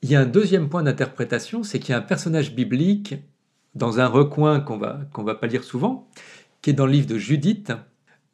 Il 0.02 0.11
y 0.11 0.16
a 0.16 0.20
un 0.20 0.26
deuxième 0.26 0.68
point 0.68 0.82
d'interprétation, 0.82 1.62
c'est 1.62 1.78
qu'il 1.78 1.90
y 1.90 1.94
a 1.94 1.99
un 1.99 2.02
personnage 2.02 2.54
biblique 2.54 3.14
dans 3.75 4.00
un 4.00 4.06
recoin 4.06 4.61
qu'on 4.61 4.78
va, 4.78 5.00
va 5.16 5.35
pas 5.35 5.46
lire 5.46 5.64
souvent, 5.64 6.08
qui 6.62 6.70
est 6.70 6.75
dans 6.75 6.87
le 6.87 6.92
livre 6.92 7.06
de 7.06 7.18
Judith, 7.18 7.73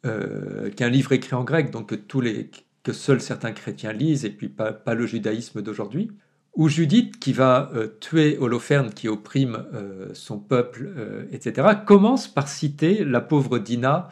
euh, 0.05 0.69
qui 0.71 0.83
est 0.83 0.85
un 0.85 0.89
livre 0.89 1.11
écrit 1.11 1.35
en 1.35 1.43
grec, 1.43 1.71
donc 1.71 1.93
que, 1.95 2.91
seuls 2.91 3.21
certains 3.21 3.53
chrétiens 3.53 3.93
lisent, 3.93 4.25
et 4.25 4.29
puis 4.29 4.49
pas, 4.49 4.73
pas 4.73 4.93
le 4.93 5.05
judaïsme 5.05 5.61
d'aujourd'hui, 5.61 6.11
où 6.55 6.69
Judith, 6.69 7.17
qui 7.19 7.33
va 7.33 7.71
euh, 7.73 7.87
tuer 7.99 8.37
Holoferne, 8.37 8.91
qui 8.91 9.07
opprime 9.07 9.65
euh, 9.73 10.09
son 10.13 10.37
peuple, 10.39 10.93
etc., 11.31 11.69
commence 11.85 12.27
par 12.27 12.47
citer 12.47 13.03
la 13.03 13.21
pauvre 13.21 13.57
Dina 13.57 14.09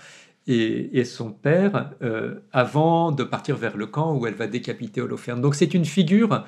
et, 0.47 1.03
son 1.05 1.31
père 1.31 1.91
euh, 2.01 2.39
avant 2.51 3.11
de 3.11 3.23
partir 3.23 3.55
vers 3.55 3.77
le 3.77 3.85
camp 3.85 4.15
où 4.15 4.25
elle 4.25 4.33
va 4.33 4.47
décapiter 4.47 5.01
Holoferne. 5.01 5.41
Donc 5.41 5.55
c'est 5.55 5.73
une 5.73 5.85
figure, 5.85 6.45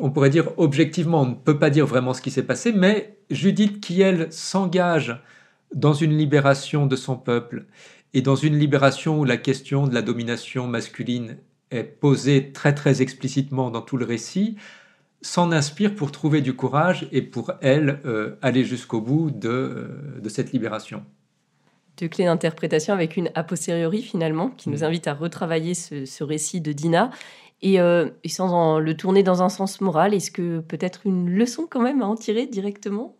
on 0.00 0.10
pourrait 0.10 0.30
dire 0.30 0.50
objectivement, 0.56 1.22
on 1.22 1.26
ne 1.26 1.34
peut 1.34 1.58
pas 1.58 1.70
dire 1.70 1.86
vraiment 1.86 2.14
ce 2.14 2.22
qui 2.22 2.30
s'est 2.30 2.42
passé, 2.42 2.72
mais 2.72 3.18
Judith 3.30 3.80
qui, 3.80 4.00
elle, 4.00 4.32
s'engage 4.32 5.20
dans 5.74 5.94
une 5.94 6.16
libération 6.16 6.86
de 6.86 6.96
son 6.96 7.16
peuple 7.16 7.66
et 8.14 8.22
dans 8.22 8.36
une 8.36 8.58
libération 8.58 9.18
où 9.18 9.24
la 9.24 9.36
question 9.36 9.86
de 9.86 9.94
la 9.94 10.02
domination 10.02 10.66
masculine 10.66 11.38
est 11.70 11.84
posée 11.84 12.52
très 12.52 12.74
très 12.74 13.02
explicitement 13.02 13.70
dans 13.70 13.82
tout 13.82 13.96
le 13.96 14.04
récit, 14.04 14.56
s'en 15.22 15.52
inspire 15.52 15.94
pour 15.94 16.12
trouver 16.12 16.42
du 16.42 16.54
courage 16.54 17.08
et 17.10 17.22
pour 17.22 17.52
elle 17.62 18.00
euh, 18.04 18.36
aller 18.42 18.62
jusqu'au 18.62 19.00
bout 19.00 19.30
de, 19.30 19.48
euh, 19.48 20.20
de 20.20 20.28
cette 20.28 20.52
libération 20.52 21.04
de 21.98 22.06
clés 22.06 22.24
d'interprétation 22.24 22.92
avec 22.92 23.16
une 23.16 23.30
a 23.34 23.44
posteriori 23.44 24.02
finalement, 24.02 24.50
qui 24.50 24.68
nous 24.68 24.78
mm. 24.78 24.84
invite 24.84 25.08
à 25.08 25.14
retravailler 25.14 25.74
ce, 25.74 26.24
récit 26.24 26.60
de 26.60 26.72
Dina. 26.72 27.10
Euh, 27.64 28.10
et, 28.24 28.28
sans 28.28 28.78
le 28.78 28.96
tourner 28.96 29.22
dans 29.22 29.42
un 29.42 29.48
sens 29.48 29.80
moral, 29.80 30.12
est-ce 30.12 30.30
que 30.30 30.60
peut-être 30.60 31.06
une 31.06 31.30
leçon 31.30 31.66
quand 31.70 31.80
même 31.80 32.02
à 32.02 32.06
en 32.06 32.14
tirer 32.14 32.46
directement? 32.46 33.16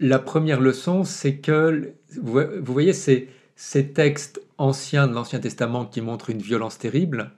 La 0.00 0.18
première 0.18 0.60
leçon, 0.60 1.04
c'est 1.04 1.36
que, 1.36 1.94
vous, 2.20 2.40
voyez, 2.62 2.92
ces, 2.92 3.28
ces 3.54 3.92
textes 3.92 4.40
anciens 4.58 5.06
de 5.06 5.14
l'Ancien 5.14 5.40
Testament 5.40 5.84
qui 5.86 6.00
montrent 6.00 6.30
une 6.30 6.42
violence 6.42 6.78
terrible 6.78 7.32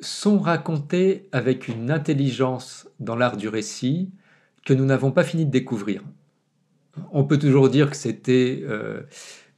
sont 0.00 0.38
racontés 0.38 1.28
avec 1.32 1.68
une 1.68 1.90
intelligence 1.90 2.88
dans 3.00 3.16
l'art 3.16 3.36
du 3.36 3.48
récit 3.48 4.10
que 4.64 4.72
nous 4.72 4.84
n'avons 4.84 5.10
pas 5.10 5.24
fini 5.24 5.46
de 5.46 5.50
découvrir. 5.50 6.02
On 7.12 7.24
peut 7.24 7.38
toujours 7.38 7.68
dire 7.68 7.90
que 7.90 7.96
c'était... 7.96 8.62
Euh, 8.64 9.02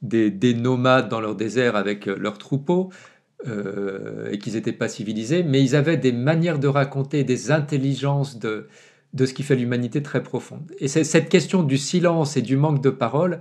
des, 0.03 0.55
nomades 0.55 1.09
dans 1.09 1.21
leur 1.21 1.35
désert 1.35 1.77
avec 1.77 2.09
euh, 2.09 2.17
leurs 2.19 2.39
troupeaux 2.39 2.91
euh, 3.47 4.31
et 4.31 4.39
qu'ils 4.39 4.55
n'étaient 4.55 4.73
pas 4.73 4.89
civilisés, 4.89 5.43
mais 5.43 5.63
ils 5.63 5.75
avaient 5.77 5.97
des 5.97 6.13
manières 6.13 6.59
de 6.59 6.69
raconter, 6.69 7.25
des 7.25 7.51
intelligences 7.51 8.39
de, 8.39 8.69
de 9.15 9.27
ce 9.27 9.35
qui 9.35 9.43
fait 9.43 9.57
l'humanité 9.57 10.03
très 10.03 10.23
profonde. 10.23 10.73
Et 10.79 10.89
cette 10.89 11.29
question 11.29 11.63
du 11.63 11.79
silence 11.79 12.37
et 12.37 12.43
du 12.43 12.57
manque 12.57 12.83
de 12.83 12.91
parole, 12.91 13.41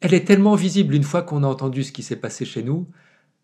elle 0.00 0.14
est 0.14 0.26
tellement 0.26 0.54
visible 0.54 0.94
une 0.94 1.02
fois 1.02 1.22
qu'on 1.22 1.44
a 1.44 1.46
entendu 1.46 1.84
ce 1.84 1.92
qui 1.92 2.02
s'est 2.02 2.16
passé 2.16 2.44
chez 2.44 2.62
nous, 2.62 2.86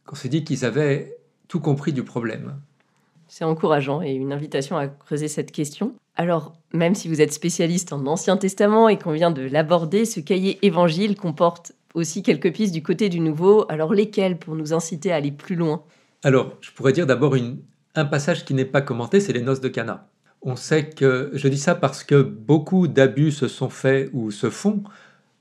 qu'on 0.07 0.17
se 0.17 0.29
dit 0.29 0.45
qu'ils 0.45 0.65
avaient 0.65 1.17
tout 1.47 1.61
compris 1.61 1.93
du 1.93 2.03
problème. 2.03 2.57
C'est 3.29 3.45
encourageant 3.45 4.03
et 4.03 4.13
une 4.13 4.33
invitation 4.33 4.77
à 4.77 4.89
creuser 4.89 5.29
cette 5.29 5.53
question. 5.53 5.95
Alors, 6.17 6.55
même 6.73 6.95
si 6.95 7.09
vous 7.09 7.21
êtes 7.21 7.33
spécialiste 7.33 7.93
en 7.93 8.07
Ancien 8.07 8.37
Testament 8.37 8.89
et 8.89 8.99
qu'on 8.99 9.13
vient 9.13 9.31
de 9.31 9.43
l'aborder, 9.43 10.05
ce 10.05 10.21
cahier 10.21 10.59
évangile 10.63 11.15
comporte 11.15 11.73
aussi 11.99 12.23
quelques 12.23 12.53
pistes 12.53 12.73
du 12.73 12.83
côté 12.83 13.09
du 13.09 13.21
nouveau. 13.21 13.67
Alors 13.69 13.93
lesquelles 13.93 14.39
pour 14.39 14.55
nous 14.55 14.73
inciter 14.73 15.13
à 15.13 15.17
aller 15.17 15.33
plus 15.33 15.57
loin? 15.57 15.83
Alors, 16.25 16.57
je 16.61 16.71
pourrais 16.73 16.93
dire 16.93 17.07
d'abord 17.07 17.37
un 17.95 18.05
passage 18.05 18.45
qui 18.45 18.55
n'est 18.55 18.65
pas 18.65 18.81
commenté, 18.81 19.21
c'est 19.21 19.33
les 19.33 19.43
noces 19.43 19.61
de 19.61 19.69
Cana. 19.69 20.09
On 20.43 20.57
sait 20.57 20.91
que, 20.91 21.31
je 21.33 21.49
dis 21.49 21.59
ça 21.59 21.75
parce 21.75 22.05
que 22.05 22.23
beaucoup 22.23 22.89
d'abus 22.89 23.33
se 23.33 23.49
sont 23.49 23.69
faits 23.69 24.11
ou 24.13 24.31
se 24.31 24.51
font 24.51 24.83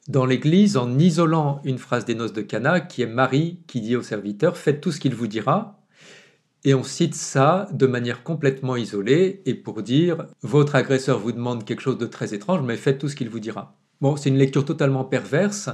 dans 0.08 0.26
l'Église 0.26 0.78
en 0.78 0.98
isolant 0.98 1.62
une 1.64 1.78
phrase 1.78 2.06
des 2.06 2.16
noces 2.16 2.34
de 2.34 2.42
Cana 2.42 2.80
qui 2.80 3.02
est 3.02 3.08
Marie 3.08 3.60
qui 3.68 3.82
dit 3.82 3.96
au 3.96 4.02
serviteur 4.02 4.58
Faites 4.58 4.82
tout 4.82 4.92
ce 4.92 5.00
qu'il 5.00 5.14
vous 5.14 5.28
dira. 5.28 5.80
Et 6.64 6.74
on 6.74 6.84
cite 6.84 7.16
ça 7.16 7.68
de 7.72 7.86
manière 7.86 8.24
complètement 8.24 8.76
isolée 8.76 9.42
et 9.46 9.54
pour 9.54 9.84
dire 9.84 10.26
Votre 10.42 10.76
agresseur 10.76 11.20
vous 11.20 11.32
demande 11.32 11.66
quelque 11.66 11.82
chose 11.82 11.98
de 11.98 12.08
très 12.08 12.34
étrange, 12.34 12.62
mais 12.62 12.78
faites 12.78 12.98
tout 12.98 13.10
ce 13.10 13.16
qu'il 13.16 13.30
vous 13.30 13.40
dira. 13.40 13.76
Bon, 14.02 14.16
c'est 14.16 14.30
une 14.30 14.38
lecture 14.38 14.66
totalement 14.66 15.04
perverse 15.04 15.70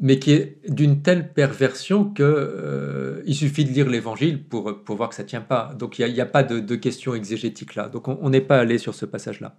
mais 0.00 0.18
qui 0.18 0.32
est 0.32 0.58
d'une 0.68 1.02
telle 1.02 1.32
perversion 1.32 2.04
qu'il 2.04 2.24
euh, 2.24 3.32
suffit 3.32 3.64
de 3.64 3.70
lire 3.70 3.88
l'Évangile 3.88 4.42
pour, 4.42 4.82
pour 4.84 4.96
voir 4.96 5.08
que 5.08 5.14
ça 5.14 5.24
tient 5.24 5.40
pas. 5.40 5.74
Donc 5.78 5.98
il 5.98 6.12
n'y 6.12 6.20
a, 6.20 6.26
pas 6.26 6.42
de, 6.42 6.60
de, 6.60 6.76
question 6.76 7.14
exégétique 7.14 7.74
là. 7.74 7.88
Donc 7.88 8.08
on 8.08 8.30
n'est 8.30 8.40
pas 8.40 8.58
allé 8.58 8.78
sur 8.78 8.94
ce 8.94 9.06
passage-là. 9.06 9.56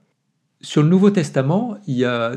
Sur 0.62 0.84
le 0.84 0.90
Nouveau 0.90 1.10
Testament, 1.10 1.78
il 1.88 1.98
y 1.98 2.06
a 2.06 2.34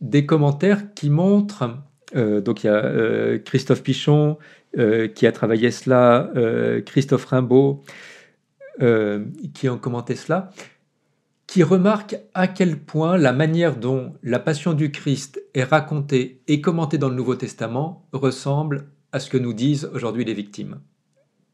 des 0.00 0.26
commentaires 0.26 0.94
qui 0.94 1.10
montrent, 1.10 1.78
euh, 2.14 2.40
donc 2.40 2.64
il 2.64 2.68
y 2.68 2.70
a 2.70 2.84
euh, 2.84 3.38
Christophe 3.38 3.82
Pichon 3.82 4.38
qui 5.14 5.26
a 5.26 5.32
travaillé 5.32 5.70
cela, 5.70 6.30
Christophe 6.84 7.24
Rimbaud 7.24 7.82
qui 8.78 9.68
ont 9.68 9.78
commenté 9.78 10.14
cela, 10.14 10.50
qui 11.48 11.62
remarque 11.62 12.16
à 12.34 12.46
quel 12.46 12.78
point 12.78 13.16
la 13.16 13.32
manière 13.32 13.76
dont 13.76 14.12
la 14.22 14.38
passion 14.38 14.74
du 14.74 14.92
Christ 14.92 15.42
est 15.54 15.64
racontée 15.64 16.42
et 16.46 16.60
commentée 16.60 16.98
dans 16.98 17.08
le 17.08 17.14
Nouveau 17.14 17.36
Testament 17.36 18.06
ressemble 18.12 18.90
à 19.12 19.18
ce 19.18 19.30
que 19.30 19.38
nous 19.38 19.54
disent 19.54 19.90
aujourd'hui 19.94 20.26
les 20.26 20.34
victimes. 20.34 20.78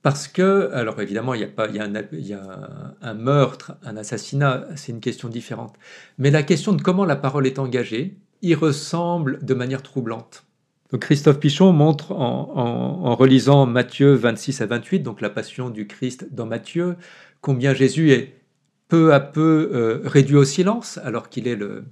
Parce 0.03 0.27
que, 0.27 0.69
alors 0.73 1.01
évidemment, 1.01 1.33
il 1.33 1.43
y 1.43 1.45
a, 1.45 1.49
pas, 1.49 1.69
il 1.69 1.77
y 1.77 2.35
a, 2.35 2.97
un, 3.01 3.15
meurtre, 3.15 3.77
un 3.85 3.97
assassinat, 3.97 4.67
c'est 4.75 4.91
une 4.91 5.01
question 5.01 5.29
différente. 5.29 5.77
Mais 6.19 6.33
la 6.33 6.43
question 6.43 6.73
de 6.73 6.83
comment 6.83 7.05
la 7.05 7.17
parole 7.17 7.47
est 7.47 7.61
engagée 7.61 8.19
y 8.43 8.55
ressemble 8.57 9.45
de 9.45 9.55
manière 9.55 9.81
troublante. 9.81 10.45
Donc 10.91 11.03
Christophe 11.03 11.39
Pichon 11.39 11.73
montre 11.73 12.13
en 12.13 13.15
relisant 13.15 13.65
Matthieu 13.65 14.15
26 14.15 14.61
à 14.61 14.67
28, 14.67 15.01
donc 15.01 15.21
la 15.21 15.31
passion 15.31 15.71
du 15.71 15.87
Christ 15.87 16.27
dans 16.33 16.47
Matthieu, 16.47 16.97
combien 17.41 17.73
Jésus 17.73 18.11
est 18.11 18.44
peu 18.89 19.13
à 19.13 19.21
peu 19.21 19.71
euh, 19.73 20.01
réduit 20.05 20.37
au 20.37 20.45
silence, 20.45 20.99
alors 21.05 21.29
qu'il 21.29 21.49
est 21.49 21.57
le, 21.57 21.85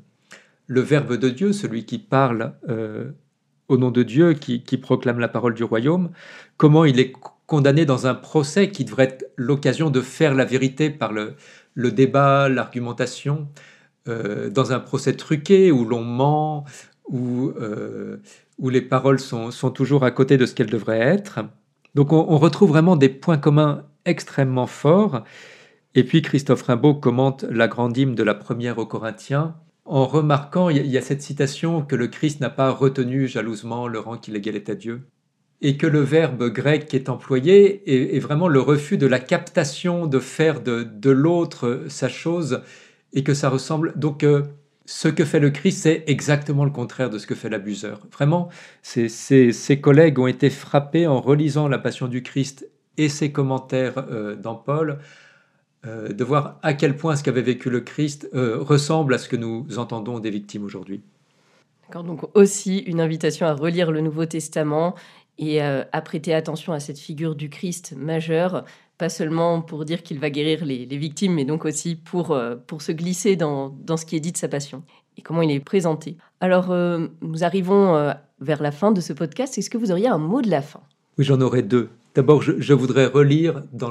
Verbe 0.69 1.17
de 1.17 1.29
Dieu, 1.29 1.53
celui 1.53 1.85
qui 1.85 1.99
parle 1.99 2.55
euh, 2.69 3.11
au 3.69 3.77
nom 3.77 3.91
de 3.91 4.03
Dieu, 4.03 4.33
qui, 4.33 4.79
proclame 4.79 5.19
la 5.19 5.29
parole 5.29 5.55
du 5.55 5.65
royaume, 5.65 6.11
comment 6.57 6.85
il 6.85 6.99
est 6.99 7.13
condamné 7.47 7.85
dans 7.85 8.07
un 8.07 8.15
procès 8.15 8.71
qui 8.71 8.85
devrait 8.85 9.05
être 9.05 9.27
l'occasion 9.37 9.91
de 9.91 10.01
faire 10.01 10.35
la 10.35 10.45
vérité 10.45 10.89
par 10.89 11.13
le, 11.13 11.35
débat, 11.77 12.49
l'argumentation, 12.49 13.49
euh, 14.09 14.49
dans 14.49 14.73
un 14.73 14.81
procès 14.81 15.15
truqué 15.15 15.71
où 15.73 15.85
l'on 15.85 16.03
ment, 16.03 16.65
où, 17.09 17.53
où 18.59 18.69
les 18.71 18.81
paroles 18.81 19.21
sont, 19.21 19.51
toujours 19.75 20.05
à 20.05 20.11
côté 20.11 20.39
de 20.39 20.47
ce 20.47 20.55
qu'elles 20.55 20.71
devraient 20.71 21.01
être. 21.01 21.41
Donc 21.95 22.13
on 22.13 22.39
retrouve 22.39 22.71
vraiment 22.71 22.97
des 22.97 23.11
points 23.11 23.37
communs 23.37 23.85
extrêmement 24.07 24.67
forts 24.67 25.25
et 25.95 26.05
puis 26.05 26.23
Christophe 26.23 26.63
Rimbaud 26.63 26.95
commente 26.95 27.45
la 27.45 27.69
grande 27.69 27.97
hymne 27.97 28.15
de 28.15 28.23
la 28.23 28.35
première 28.35 28.79
aux 28.79 28.87
Corinthiens 28.87 29.55
en 29.85 30.07
remarquant, 30.07 30.69
il 30.69 30.87
y 30.87 30.97
a 30.97 31.03
cette 31.03 31.23
citation, 31.23 31.83
que 31.83 31.97
le 31.97 32.07
Christ 32.07 32.41
n'a 32.41 32.51
pas 32.51 32.71
retenu 32.71 33.27
jalousement 33.27 33.89
le 33.89 33.99
rang 33.99 34.17
qu'il 34.17 34.37
égalait 34.37 34.71
à 34.71 34.75
Dieu, 34.75 35.03
et 35.61 35.77
que 35.77 35.87
le 35.87 36.01
verbe 36.01 36.49
grec 36.51 36.87
qui 36.87 36.97
est 36.97 37.09
employé 37.09 38.17
est, 38.17 38.19
vraiment 38.21 38.49
le 38.49 38.61
refus 38.61 38.97
de 38.97 39.07
la 39.07 39.19
captation, 39.19 40.07
de 40.07 40.19
faire 40.21 40.61
de, 40.61 41.11
l'autre 41.11 41.85
sa 41.89 42.09
chose, 42.09 42.63
et 43.13 43.25
que 43.25 43.35
ça 43.35 43.49
ressemble. 43.49 43.93
Donc, 43.97 44.23
euh, 44.23 44.43
ce 44.87 45.09
que 45.09 45.25
fait 45.25 45.41
le 45.41 45.51
Christ, 45.51 45.83
c'est 45.83 46.05
exactement 46.07 46.65
le 46.65 46.71
contraire 46.71 47.11
de 47.11 47.19
ce 47.19 47.27
que 47.27 47.35
fait 47.35 47.49
l'abuseur. 47.49 48.01
Vraiment, 48.13 48.49
ses 48.83 49.81
collègues 49.81 50.19
ont 50.19 50.27
été 50.27 50.49
frappés 50.49 51.07
en 51.07 51.21
relisant 51.21 51.69
la 51.69 51.79
Passion 51.79 52.09
du 52.09 52.23
Christ 52.23 52.69
et 52.99 53.09
ses 53.09 53.33
commentaires 53.33 54.05
dans 54.43 54.57
Paul, 54.57 54.99
de 55.85 56.25
voir 56.25 56.59
à 56.62 56.75
quel 56.75 56.97
point 56.97 57.17
ce 57.17 57.25
qu'avait 57.25 57.43
vécu 57.43 57.71
le 57.71 57.81
Christ 57.81 58.29
ressemble 58.33 59.15
à 59.15 59.19
ce 59.19 59.29
que 59.29 59.37
nous 59.37 59.67
entendons 59.79 60.21
des 60.21 60.31
victimes 60.31 60.65
aujourd'hui. 60.65 61.03
Donc 61.93 62.35
aussi 62.35 62.79
une 62.79 63.01
invitation 63.01 63.47
à 63.47 63.53
relire 63.53 63.91
le 63.91 64.01
Nouveau 64.01 64.25
Testament 64.25 64.95
et 65.39 65.61
à 65.61 66.01
prêter 66.03 66.35
attention 66.35 66.73
à 66.73 66.81
cette 66.81 66.99
figure 66.99 67.35
du 67.35 67.51
Christ 67.51 67.95
majeur, 67.97 68.65
pas 68.97 69.09
seulement 69.09 69.61
pour 69.61 69.85
dire 69.85 70.03
qu'il 70.03 70.21
va 70.21 70.31
guérir 70.31 70.65
les, 70.65 70.87
victimes, 70.87 71.35
mais 71.35 71.45
donc 71.45 71.65
aussi 71.65 71.97
pour, 71.97 72.39
pour 72.67 72.81
se 72.81 72.93
glisser 72.93 73.35
dans, 73.35 73.71
dans, 73.71 73.97
ce 73.97 74.07
qui 74.07 74.15
est 74.15 74.21
dit 74.21 74.33
de 74.33 74.37
sa 74.37 74.49
passion 74.49 74.85
et 75.17 75.23
comment 75.23 75.43
il 75.43 75.51
est 75.51 75.61
présenté. 75.61 76.17
Alors, 76.41 76.73
nous 77.21 77.45
arrivons 77.45 78.15
vers 78.41 78.62
la 78.62 78.73
fin 78.73 78.93
de 78.93 79.01
ce 79.01 79.12
podcast. 79.12 79.57
Est-ce 79.57 79.71
que 79.71 79.79
vous 79.79 79.91
auriez 79.91 80.09
un 80.09 80.19
mot 80.19 80.43
de 80.43 80.51
la 80.51 80.62
fin? 80.62 80.81
Oui, 81.19 81.25
j'en 81.25 81.41
aurais 81.41 81.62
deux. 81.62 81.89
D'abord, 82.15 82.43
je, 82.43 82.75
voudrais 82.75 83.07
relire 83.07 83.62
dans 83.73 83.91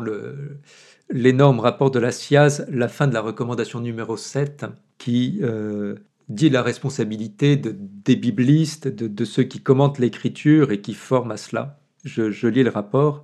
l'énorme 1.12 1.60
rapport 1.60 1.92
de 1.92 2.00
la 2.00 2.12
SIAZ 2.12 2.66
la 2.70 2.88
fin 2.88 3.08
de 3.08 3.14
la 3.14 3.22
recommandation 3.22 3.80
numéro 3.80 4.18
7 4.18 4.66
qui 4.98 5.40
euh, 5.42 5.96
dit 6.30 6.50
la 6.50 6.62
responsabilité 6.62 7.58
de, 7.58 7.76
des 7.78 8.16
biblistes, 8.16 8.88
de, 8.88 9.26
ceux 9.26 9.44
qui 9.44 9.62
commentent 9.62 10.00
l'écriture 10.00 10.72
et 10.72 10.82
qui 10.82 10.94
forment 10.94 11.32
à 11.32 11.38
cela. 11.38 11.80
Je, 12.04 12.32
je 12.32 12.48
lis 12.48 12.64
le 12.64 12.70
rapport 12.70 13.24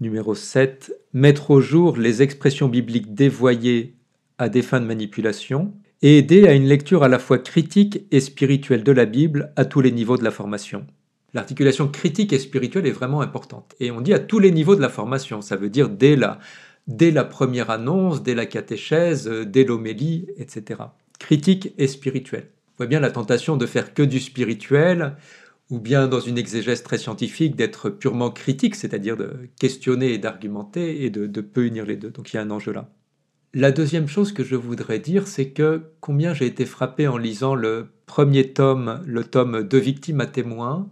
numéro 0.00 0.34
7. 0.34 0.94
Mettre 1.12 1.50
au 1.50 1.60
jour 1.60 1.96
les 1.96 2.22
expressions 2.22 2.68
bibliques 2.68 3.14
dévoyées 3.14 3.96
à 4.38 4.48
des 4.48 4.62
fins 4.62 4.80
de 4.80 4.86
manipulation 4.86 5.74
et 6.02 6.18
aider 6.18 6.46
à 6.46 6.54
une 6.54 6.66
lecture 6.66 7.02
à 7.02 7.08
la 7.08 7.18
fois 7.18 7.38
critique 7.38 8.04
et 8.12 8.20
spirituelle 8.20 8.84
de 8.84 8.92
la 8.92 9.04
Bible 9.04 9.52
à 9.56 9.64
tous 9.64 9.80
les 9.80 9.90
niveaux 9.90 10.16
de 10.16 10.24
la 10.24 10.30
formation. 10.30 10.86
L'articulation 11.34 11.88
critique 11.88 12.32
et 12.32 12.38
spirituelle 12.38 12.86
est 12.86 12.92
vraiment 12.92 13.20
importante. 13.20 13.74
Et 13.80 13.90
on 13.90 14.00
dit 14.00 14.14
à 14.14 14.18
tous 14.18 14.38
les 14.38 14.50
niveaux 14.50 14.76
de 14.76 14.80
la 14.80 14.88
formation, 14.88 15.42
ça 15.42 15.56
veut 15.56 15.68
dire 15.68 15.88
dès 15.88 16.16
la, 16.16 16.38
dès 16.88 17.12
la 17.12 17.24
première 17.24 17.70
annonce, 17.70 18.22
dès 18.22 18.34
la 18.34 18.46
catéchèse, 18.46 19.28
dès 19.28 19.64
l'homélie, 19.64 20.26
etc. 20.36 20.80
Critique 21.20 21.72
et 21.78 21.86
spirituelle. 21.86 22.48
On 22.70 22.78
voit 22.78 22.86
bien 22.86 23.00
la 23.00 23.10
tentation 23.10 23.56
de 23.56 23.66
faire 23.66 23.94
que 23.94 24.02
du 24.02 24.18
spirituel, 24.18 25.16
ou 25.70 25.78
bien 25.78 26.08
dans 26.08 26.20
une 26.20 26.38
exégèse 26.38 26.82
très 26.82 26.98
scientifique 26.98 27.54
d'être 27.54 27.90
purement 27.90 28.30
critique, 28.30 28.74
c'est-à-dire 28.74 29.16
de 29.16 29.48
questionner 29.60 30.14
et 30.14 30.18
d'argumenter, 30.18 31.04
et 31.04 31.10
de, 31.10 31.26
de 31.26 31.40
peu 31.42 31.66
unir 31.66 31.84
les 31.84 31.96
deux. 31.96 32.10
Donc 32.10 32.32
il 32.32 32.36
y 32.36 32.38
a 32.38 32.42
un 32.42 32.50
enjeu 32.50 32.72
là. 32.72 32.88
La 33.54 33.72
deuxième 33.72 34.08
chose 34.08 34.32
que 34.32 34.44
je 34.44 34.56
voudrais 34.56 34.98
dire, 34.98 35.26
c'est 35.26 35.50
que 35.50 35.90
combien 36.00 36.34
j'ai 36.34 36.46
été 36.46 36.66
frappé 36.66 37.08
en 37.08 37.16
lisant 37.16 37.54
le 37.54 37.88
premier 38.06 38.52
tome, 38.52 39.02
le 39.06 39.24
tome 39.24 39.62
de 39.66 39.78
victimes 39.78 40.20
à 40.20 40.26
témoins, 40.26 40.90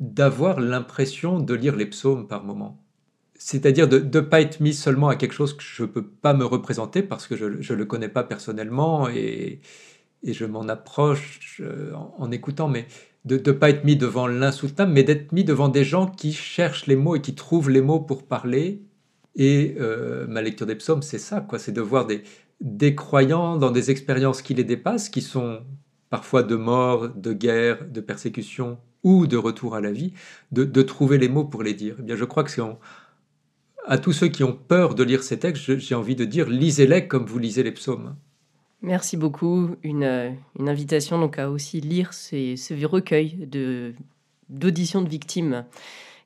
d'avoir 0.00 0.60
l'impression 0.60 1.40
de 1.40 1.54
lire 1.54 1.76
les 1.76 1.86
psaumes 1.86 2.28
par 2.28 2.44
moment. 2.44 2.80
C'est-à-dire 3.50 3.88
de 3.88 3.98
ne 3.98 4.20
pas 4.20 4.42
être 4.42 4.60
mis 4.60 4.74
seulement 4.74 5.08
à 5.08 5.16
quelque 5.16 5.32
chose 5.32 5.56
que 5.56 5.62
je 5.62 5.84
ne 5.84 5.88
peux 5.88 6.04
pas 6.04 6.34
me 6.34 6.44
représenter 6.44 7.00
parce 7.02 7.26
que 7.26 7.34
je 7.34 7.46
ne 7.46 7.78
le 7.78 7.84
connais 7.86 8.10
pas 8.10 8.22
personnellement 8.22 9.08
et, 9.08 9.62
je 10.22 10.44
m'en 10.44 10.68
approche 10.68 11.62
euh, 11.62 11.94
en, 12.18 12.30
écoutant, 12.30 12.68
mais 12.68 12.86
de 13.24 13.36
ne 13.36 13.52
pas 13.56 13.70
être 13.70 13.84
mis 13.84 13.96
devant 13.96 14.26
l'insoutenable, 14.26 14.92
mais 14.92 15.02
d'être 15.02 15.32
mis 15.32 15.44
devant 15.44 15.70
des 15.70 15.82
gens 15.82 16.06
qui 16.06 16.34
cherchent 16.34 16.86
les 16.86 16.96
mots 16.96 17.16
et 17.16 17.22
qui 17.22 17.34
trouvent 17.34 17.70
les 17.70 17.80
mots 17.80 18.00
pour 18.00 18.26
parler 18.26 18.82
et 19.34 19.76
euh, 19.80 20.26
ma 20.26 20.42
lecture 20.42 20.66
des 20.66 20.74
psaumes, 20.74 21.00
c'est 21.00 21.18
ça, 21.18 21.40
quoi. 21.40 21.58
C'est 21.58 21.72
de 21.72 21.80
voir 21.80 22.04
des, 22.04 22.24
des 22.60 22.94
croyants 22.94 23.56
dans 23.56 23.70
des 23.70 23.90
expériences 23.90 24.42
qui 24.42 24.52
les 24.52 24.64
dépassent, 24.64 25.08
qui 25.08 25.22
sont 25.22 25.60
parfois 26.10 26.42
de 26.42 26.54
mort, 26.54 27.08
de 27.08 27.32
guerre, 27.32 27.88
de 27.88 28.02
persécution 28.02 28.76
ou 29.04 29.26
de 29.26 29.38
retour 29.38 29.74
à 29.74 29.80
la 29.80 29.92
vie, 29.92 30.12
de, 30.52 30.64
de 30.64 30.82
trouver 30.82 31.16
les 31.16 31.30
mots 31.30 31.44
pour 31.44 31.62
les 31.62 31.72
dire. 31.72 31.96
Eh 32.00 32.02
bien, 32.02 32.16
je 32.16 32.26
crois 32.26 32.44
que 32.44 32.50
c'est 32.50 32.60
à 33.88 33.98
tous 33.98 34.12
ceux 34.12 34.28
qui 34.28 34.44
ont 34.44 34.52
peur 34.52 34.94
de 34.94 35.02
lire 35.02 35.22
ces 35.22 35.38
textes, 35.38 35.78
j'ai 35.78 35.94
envie 35.94 36.14
de 36.14 36.24
dire 36.24 36.48
lisez-les 36.48 37.08
comme 37.08 37.24
vous 37.24 37.38
lisez 37.38 37.62
les 37.62 37.72
psaumes. 37.72 38.14
Merci 38.82 39.16
beaucoup. 39.16 39.70
Une, 39.82 40.36
une 40.58 40.68
invitation 40.68 41.18
donc 41.18 41.38
à 41.38 41.50
aussi 41.50 41.80
lire 41.80 42.12
ces, 42.12 42.56
ce 42.56 42.74
recueil 42.86 43.46
de 43.46 43.94
d'auditions 44.48 45.02
de 45.02 45.08
victimes 45.08 45.64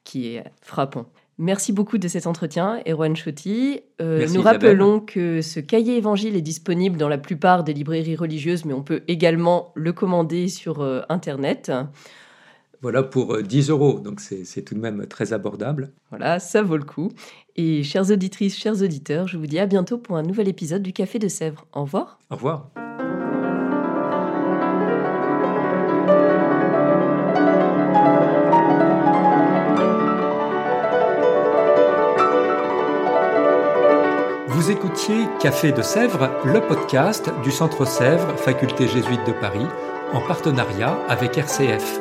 qui 0.04 0.34
est 0.34 0.44
frappant. 0.60 1.06
Merci 1.38 1.72
beaucoup 1.72 1.98
de 1.98 2.06
cet 2.08 2.26
entretien, 2.26 2.80
Erwan 2.86 3.16
Chotti. 3.16 3.80
Euh, 4.00 4.28
nous 4.28 4.42
rappelons 4.42 5.00
que 5.00 5.40
ce 5.40 5.58
cahier 5.58 5.96
évangile 5.96 6.36
est 6.36 6.42
disponible 6.42 6.98
dans 6.98 7.08
la 7.08 7.18
plupart 7.18 7.64
des 7.64 7.72
librairies 7.72 8.14
religieuses, 8.14 8.64
mais 8.64 8.74
on 8.74 8.82
peut 8.82 9.02
également 9.08 9.72
le 9.74 9.92
commander 9.92 10.48
sur 10.48 10.82
euh, 10.82 11.00
Internet. 11.08 11.72
Voilà, 12.82 13.04
pour 13.04 13.40
10 13.40 13.70
euh, 13.70 13.72
euros, 13.72 14.00
donc 14.00 14.20
c'est 14.20 14.62
tout 14.62 14.74
de 14.74 14.80
même 14.80 15.06
très 15.06 15.32
abordable. 15.32 15.92
Voilà, 16.10 16.40
ça 16.40 16.62
vaut 16.62 16.76
le 16.76 16.84
coup. 16.84 17.12
Et 17.54 17.84
chères 17.84 18.10
auditrices, 18.10 18.58
chers 18.58 18.82
auditeurs, 18.82 19.28
je 19.28 19.38
vous 19.38 19.46
dis 19.46 19.60
à 19.60 19.66
bientôt 19.66 19.98
pour 19.98 20.16
un 20.16 20.24
nouvel 20.24 20.48
épisode 20.48 20.82
du 20.82 20.92
Café 20.92 21.20
de 21.20 21.28
Sèvres. 21.28 21.64
Au 21.72 21.82
revoir. 21.82 22.18
Au 22.28 22.34
revoir. 22.34 22.70
Vous 34.48 34.70
écoutiez 34.72 35.26
Café 35.40 35.70
de 35.70 35.82
Sèvres, 35.82 36.30
le 36.44 36.60
podcast 36.66 37.30
du 37.44 37.52
Centre 37.52 37.84
Sèvres, 37.84 38.36
faculté 38.38 38.88
jésuite 38.88 39.24
de 39.24 39.32
Paris, 39.40 39.66
en 40.12 40.20
partenariat 40.20 40.98
avec 41.08 41.38
RCF. 41.38 42.00